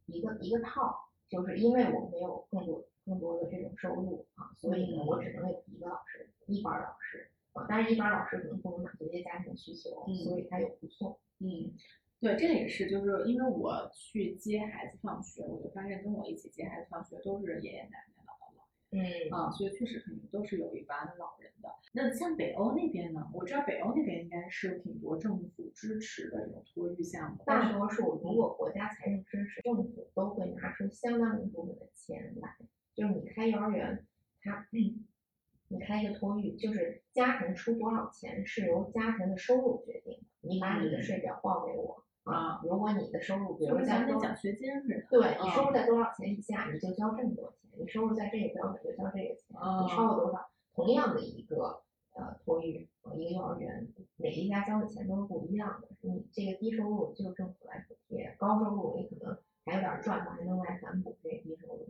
[0.05, 0.95] 一个一个套儿，
[1.31, 11.19] 就是因为我没有更多更多的这种收入啊，所以呢，我只能有一个老师，一班儿老师啊，但是一班儿老师可能不能满足一些家庭需求，嗯所以他又不送。
[11.41, 11.73] 嗯，
[12.21, 18.99] 对，这个也是，就是因为我去接孩子放学，我就发现跟我一起接孩子放学都是爷爷奶奶、姥姥姥嗯
[19.31, 21.69] 啊，所以确实肯定都是有一班老人的。
[21.93, 23.31] 那像北欧那边呢？
[23.33, 32.57] 我知道北欧那边应该是挺多政府支持的这种托育项目，但大是多数如果国家财政支持，政府都会拿出相当一部分的钱来。
[32.95, 34.05] 就是你开幼儿园，
[34.43, 40.27] 它，你开一个托育，就是家庭出多少钱是由家庭的收入决定的。
[40.41, 45.07] 你把你的税表报给我啊，如果你的收入，比如在奖学金似的。
[45.11, 49.57] 对你啊收入在多少钱以下，你就交这么多钱；你收入在这个标准就交这个钱。
[49.59, 51.83] 啊你超过多少，同样的一个
[52.15, 55.89] 呃托育，和一个幼儿园，每一家交的钱都是不一样的。
[56.03, 61.87] 你这个低收入就是政府来补贴，高收入你可能还有点赚头，还能来反补这个低收入。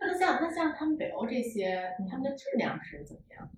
[0.00, 3.57] 那像那像他们北欧这些，他们的质量是怎么样的？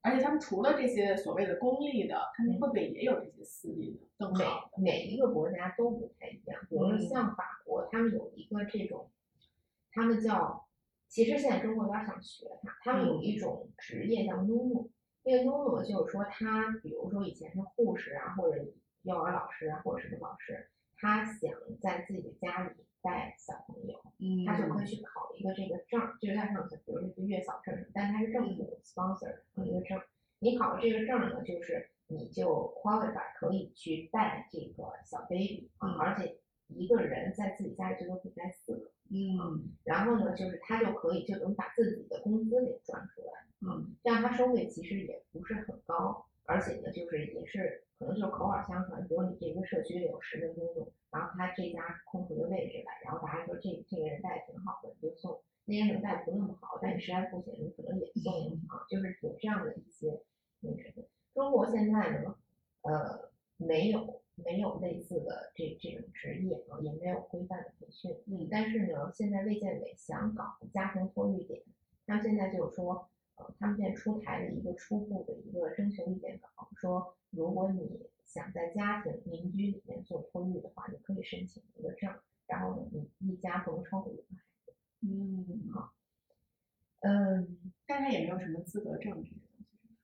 [0.00, 4.82] 而且他们除了这些所谓的公立的，他们会不会也有这些私立的更每好的？
[4.82, 9.10] 每一个国家都不太一样，比如像法国，他们有一个这种，
[9.92, 10.66] 他们叫，
[11.08, 14.88] 其实现在中国有点想学它，他们有一种职业叫 NUNU，
[15.24, 18.64] 这个 NUNU 就是说他，比如说以前是护士啊，或者
[19.02, 22.70] 幼儿老师啊，或者什么老师，他想在自己的家里
[23.08, 30.04] 带小朋友，嗯他就可以去考一个这个证儿，就有点像比如这个月嫂证，但他是政府 sponsor 的一个证儿。
[30.40, 36.36] 你考了这个证儿呢，就是你就 qualify 可以去带这个小 baby 啊，嗯而且
[36.68, 38.90] 一个人在自己家里最多可以带四个。
[39.10, 43.32] 嗯然后呢，就是他就可以就能把自己的工资给赚出来，
[43.66, 58.32] 嗯这样他收费其实也不是很高，而且呢，就是也是可能就是口耳相传，比如你这个社区里有十个公众，然后他这家空出一个位置来，然后大家说这这个人带的挺好的，你就送；那个人带的不那么好，但你实在不行，你可能也送
[58.68, 60.22] 啊，就是有这样的一些
[60.60, 61.04] 那什么。
[61.34, 62.34] 中国现在呢，
[62.80, 68.16] 呃，没有没有类似的这这种职业啊，也没有规范的培训。
[68.26, 71.60] 嗯但是呢，现在卫健委想搞家庭托育点，
[72.06, 73.06] 他们现在就是说，
[73.38, 82.12] 呃，他们现在出台了一个初步的一个征求意见稿，说如果你想在家庭民居里面做托育的话，你可以申请一个证，
[82.46, 84.74] 然后呢，你一家不能超过五个孩子。
[85.00, 85.92] 嗯，好
[87.00, 89.42] 嗯，但他也没有什么资格证这个东西。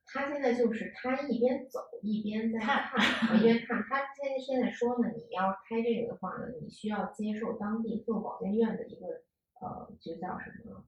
[0.07, 3.83] 他现在就是他一边走一边在看看，一边看。
[3.83, 9.23] 他现在现在说呢，你要开这个的话呢，你需要接受当地各保健院的一个
[9.61, 10.85] 呃，就叫什么，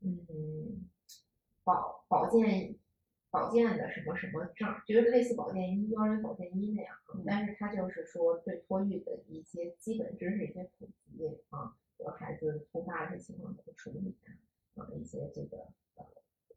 [0.00, 0.88] 嗯，
[1.68, 2.74] 保保健
[3.30, 6.96] 保健的什么什么证儿，就是类似保健医、幼儿园保健医那样。
[7.14, 14.16] 嗯但是他就是说对托育的一些基本知识、一些普及啊，比如孩子突发的一些情况怎么处理
[14.76, 15.58] 啊，啊一些这个
[15.96, 16.06] 呃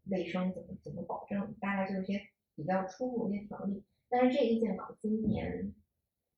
[0.06, 2.22] 卫生怎么怎么保证，大概就是些
[2.56, 3.84] 比较初步一些条例。
[4.08, 5.74] 但是这个意见稿今年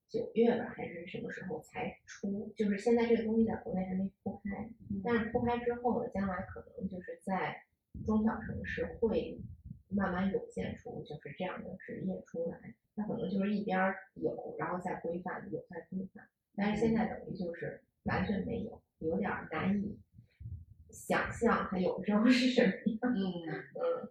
[0.09, 2.51] 九月吧还是什么时候才出？
[2.57, 4.67] 就是现在这个东西在国内还没铺开，
[5.03, 7.63] 但是铺开之后呢，将来可能就是在
[8.05, 9.39] 中小城市会
[9.89, 12.73] 慢慢涌现出就是这样的职业出来。
[12.95, 16.27] 它可能就是一边儿有，然后再规范，有再规范。
[16.55, 19.97] 但是现在等于就是完全没有，有点儿难以
[20.91, 22.99] 想象它有的时候是什么样。
[23.15, 23.17] 嗯
[23.47, 24.09] 嗯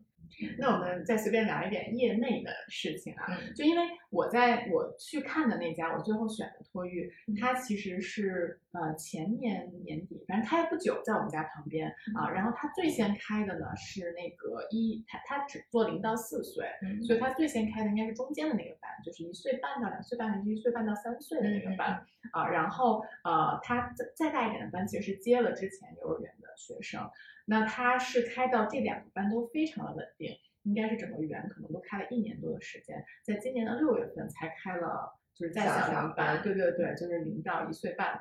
[0.59, 12.31] 那我们再随便聊一点业内的事情啊，嗯就因为我在我去看的那家，我最后选的托育嗯，它其实是呃前年年底，反正开不久，在我们家旁边啊。
[12.31, 22.49] 然后它最先开的呢是那个一，它它只做零到四岁，嗯所以它最先开的应该是中间的那个班，就是一岁半到两岁半，还是一岁半到三岁的那个班啊。
[22.49, 27.11] 然后呃，它再再大一点的班其实是接了之前幼儿园的学生，
[27.47, 38.21] 那他是开到这两个班都非常的稳定，应该是整个园可能都开了一年多的时间，在今年的六月份才开了，就是在小班，对对对，就是零到一岁半。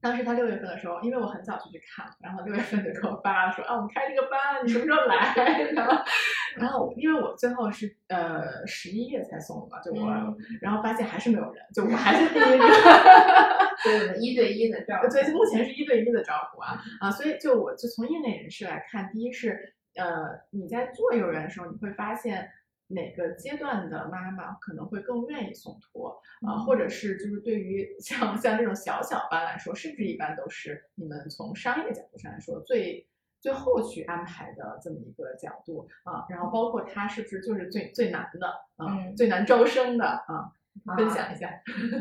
[0.00, 5.34] 当时他六月份的时候，因为我很早就去看了，然后六月份就给我发了说啊，我们开这个班，你什么时候来？
[5.74, 6.04] 然后，
[6.56, 12.64] 然后因为我最后是呃十一月才送的嘛，就我，嗯然后发现还是没有人，就我还是第一个。
[13.80, 15.08] 所以我们一对一的照顾。
[15.08, 22.50] 对，目前是一对一的照顾啊啊，所以就我就从业内人士来看，第一是呃你在做幼儿园的时候，你会发现
[22.88, 33.06] 哪个阶段的妈妈可能会更愿意送托啊、或者是就是对于像像这种小小班来说，甚至一般都是你们从商业角度上来说最
[33.40, 36.26] 最后去安排的这么一个角度啊？
[36.28, 40.52] 然后包括它是不是就是最最难的啊，嗯最难招生的啊？
[40.84, 41.48] 分啊享一下。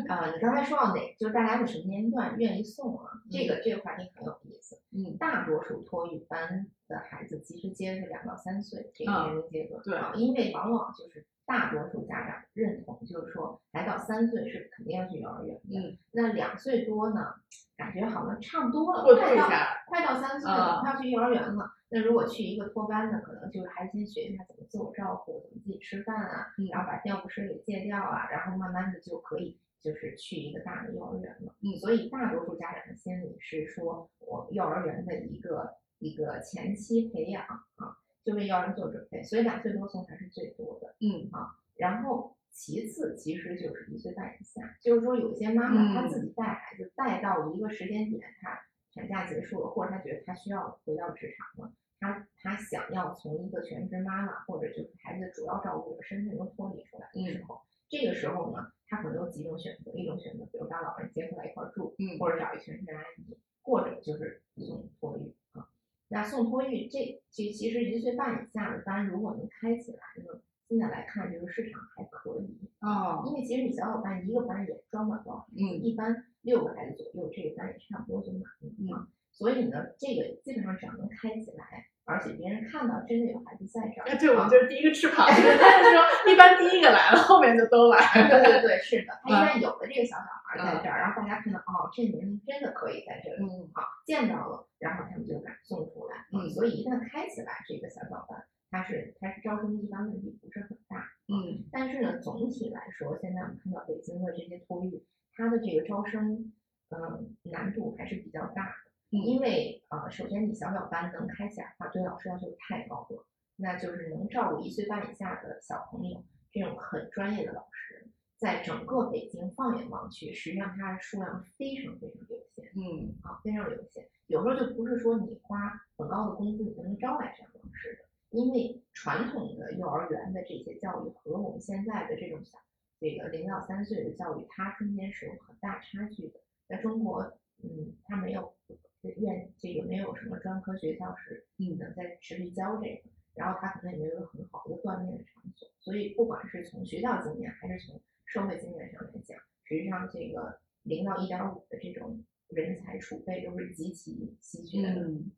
[0.08, 3.12] 啊， 你刚才说到哪，就是大家是什么年龄段愿意送啊？
[3.32, 4.80] 这个这个话题很有意思。
[4.92, 17.36] 嗯大多数托育班的孩子其实接的是两到三岁这个啊年龄阶段，对啊，因为往往就是大多数家长认同，就是说来到三岁是肯定要去幼儿园的，嗯，那两岁多呢，
[17.78, 19.48] 感觉好像差不多了，快到，
[19.88, 21.72] 快到三岁啊了，快要去幼儿园了。
[21.90, 31.56] 那如果去一个托班呢，可能就是还先学一下怎么自我照顾，怎么自己吃饭啊，嗯然后把尿不湿给戒掉啊，然后慢慢的就可以就是去一个大的幼儿园了。
[31.62, 40.96] 嗯所以大多数家长的心理是说，我幼儿园的一个一个前期培养啊，就为幼儿园做准备，所以两岁多送还是最多的。
[41.00, 48.60] 嗯啊然后其次其实就是一岁半以下，就是说有些妈妈她嗯自己带孩子带到一个时间点，她
[48.98, 62.18] 产假结束了，或者他觉得他需要回到职场了，他他想要从一个全职妈妈或者就是孩子的主要照顾者身份中脱离出来的时候，这个时候呢，他可能有几种选择，一种选择比如把老人接回来一块儿住，嗯。
[62.20, 65.70] 或者找一全职阿姨，或者就是送托育啊。
[66.10, 79.04] 那送托育这其其实一岁半以下的班，如果能开起来呢，现在来看这个市场还可以，哦，因为其实你小伙伴一个班也装不了多少一般六个孩子左右，这个班也差不多就满了啊。
[79.36, 85.28] 所以呢，这个基本上只要能开起来，而且别人看到真的有孩子在这儿，哎，对，我啊们就是第一个翅膀。
[85.28, 86.00] 但是说，
[86.32, 88.30] 一般第一个来了，后面就都来了。
[88.32, 98.42] 对对对，是的，他一旦有了这个小小孩孩在这儿，然后大家看到哦，这年龄真的可以在这里，嗯好见到了，然后他们就敢送出来，嗯所以一旦开起来这个小小班，
[98.72, 105.04] 它是它是招生一般问题不是很大，嗯但是呢，总体来说，现在我们看到北京的这些托育，
[105.38, 106.52] 它的这个招生，
[106.90, 108.74] 嗯，难度还是比较大的。
[109.12, 113.26] 嗯因为呃，首先你小小班能开起来的话，对老师要求太高了，
[113.56, 124.10] 那就是能照顾一岁半以下的小朋友，这种很专业的老师，在整个北京放眼望去，实际上它的数量非常非常有限嗯啊，非常有限。
[124.26, 132.58] 有时候就不是说你花很高的工资你就能招来这样的老师的，因为传统的幼儿园的这些教育和我们现在的这种小
[133.00, 136.40] 这个零到三岁的教育，它中间是有很大差距的。
[136.68, 137.22] 在中国，
[137.64, 138.54] 嗯，它没有
[139.02, 155.02] 院这个没有什么专科学校是嗯能在持续教这个，然后它可能也没有很好的锻炼的场所，所以不管是从学校经验还是从社会经验上来讲，实际上这个零到一点五的这种人才储备都是极其稀缺的。
[155.02, 155.32] 嗯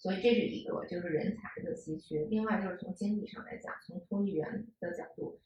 [0.00, 5.37] 所以这是一个就是人才的稀缺，另外就是从经济上来讲，从托育员的角度，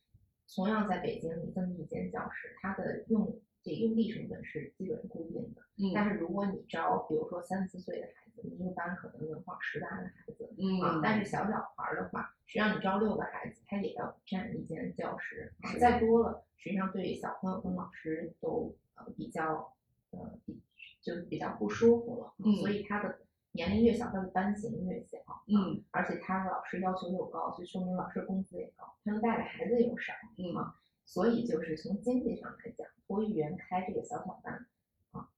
[0.55, 5.63] 同样在北京，你这么一间教室，它的用这用地成本是基本固定的。
[5.95, 10.45] 但嗯是如果你招，比如说三四岁的孩子，你一个班可能能放十八个孩子
[10.83, 19.75] 啊，嗯，但是小小孩儿的话，实际上你招六个孩子，他也要占一间教室，再多了，实际上对小朋友跟老师都呃比较
[20.11, 20.61] 呃比
[21.01, 23.19] 就是比较不舒服了，嗯所以他的
[23.53, 25.83] 年龄越小，他的班型越小，啊嗯。
[25.91, 30.57] 而且他的老师要求又高，所以说明老师工资也高，他能带的孩子又少，嗯。
[30.57, 34.65] 啊所以就是从经济上来讲，托育员开这个小小班
[35.11, 35.29] 啊，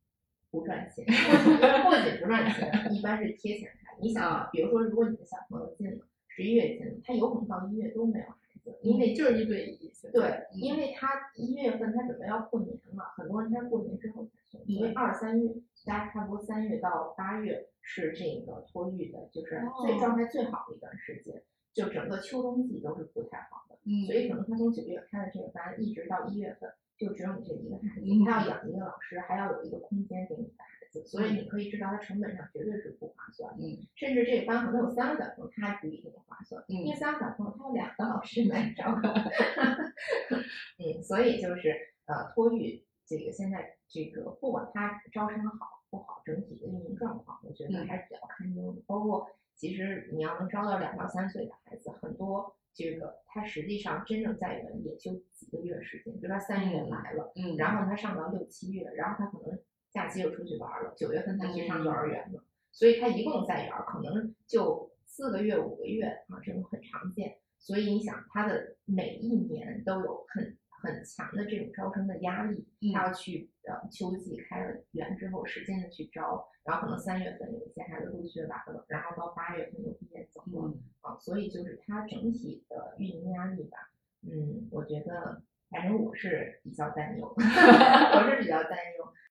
[0.50, 3.96] 不赚钱， 不仅不赚钱，一般是贴钱开。
[3.98, 15.50] 你想啊，比如说，如果你的小朋友进了十一月进了，他有可能到一月都没有孩子，因为就是一对一，对，因为他一月份他准备要过年了，很多人他是过年之后才送，所以嗯二三月，
[15.84, 23.78] 大家差不多三月到八月是这个托育的，就是最哦状态最好的一段时间，就整个秋冬季都是不太好的。
[23.86, 33.66] 嗯所以可能他从九月开的这个班，一直到一月份，就只有你这一个孩子，嗯他要养一个老师，还要有一个空间给你的孩子，所以你可以知道它成本上绝对是不划算的。
[33.66, 38.84] 嗯甚至这个班可能有三个小朋友，他还不一定划算，嗯因为三个小朋友他有两个老师来招。
[40.80, 41.74] 嗯，所以就是
[42.06, 48.82] 呃，托育这个现在这个不管它招生好不好，整体的运营状况，我觉得嗯还是比较堪忧的。
[48.86, 59.58] 包括其实你要能招到两到三岁的孩子，很多这个他实际上真正在园也就几个月时间，比如他三月嗯来了，嗯，然后他上到六七月，然后他可能
[59.90, 62.42] 假期又出去玩了，九月份他去上幼儿园了，
[62.72, 67.36] 所以他一共在园儿可能就四个月、五个月啊，这种很常见。
[67.56, 80.68] 所以你想，他的每一年都有很很强的这种招生的压力，他要去呃秋季开了园之后使劲的去招，然后可能三月份有一些孩子陆续完了，然后到八月份又毕业走了。
[80.68, 80.82] 嗯。
[81.00, 83.76] 啊，所以就是它整体的运营压力吧，
[84.22, 89.12] 嗯，我觉得反正我是比较担忧， 我是比较担忧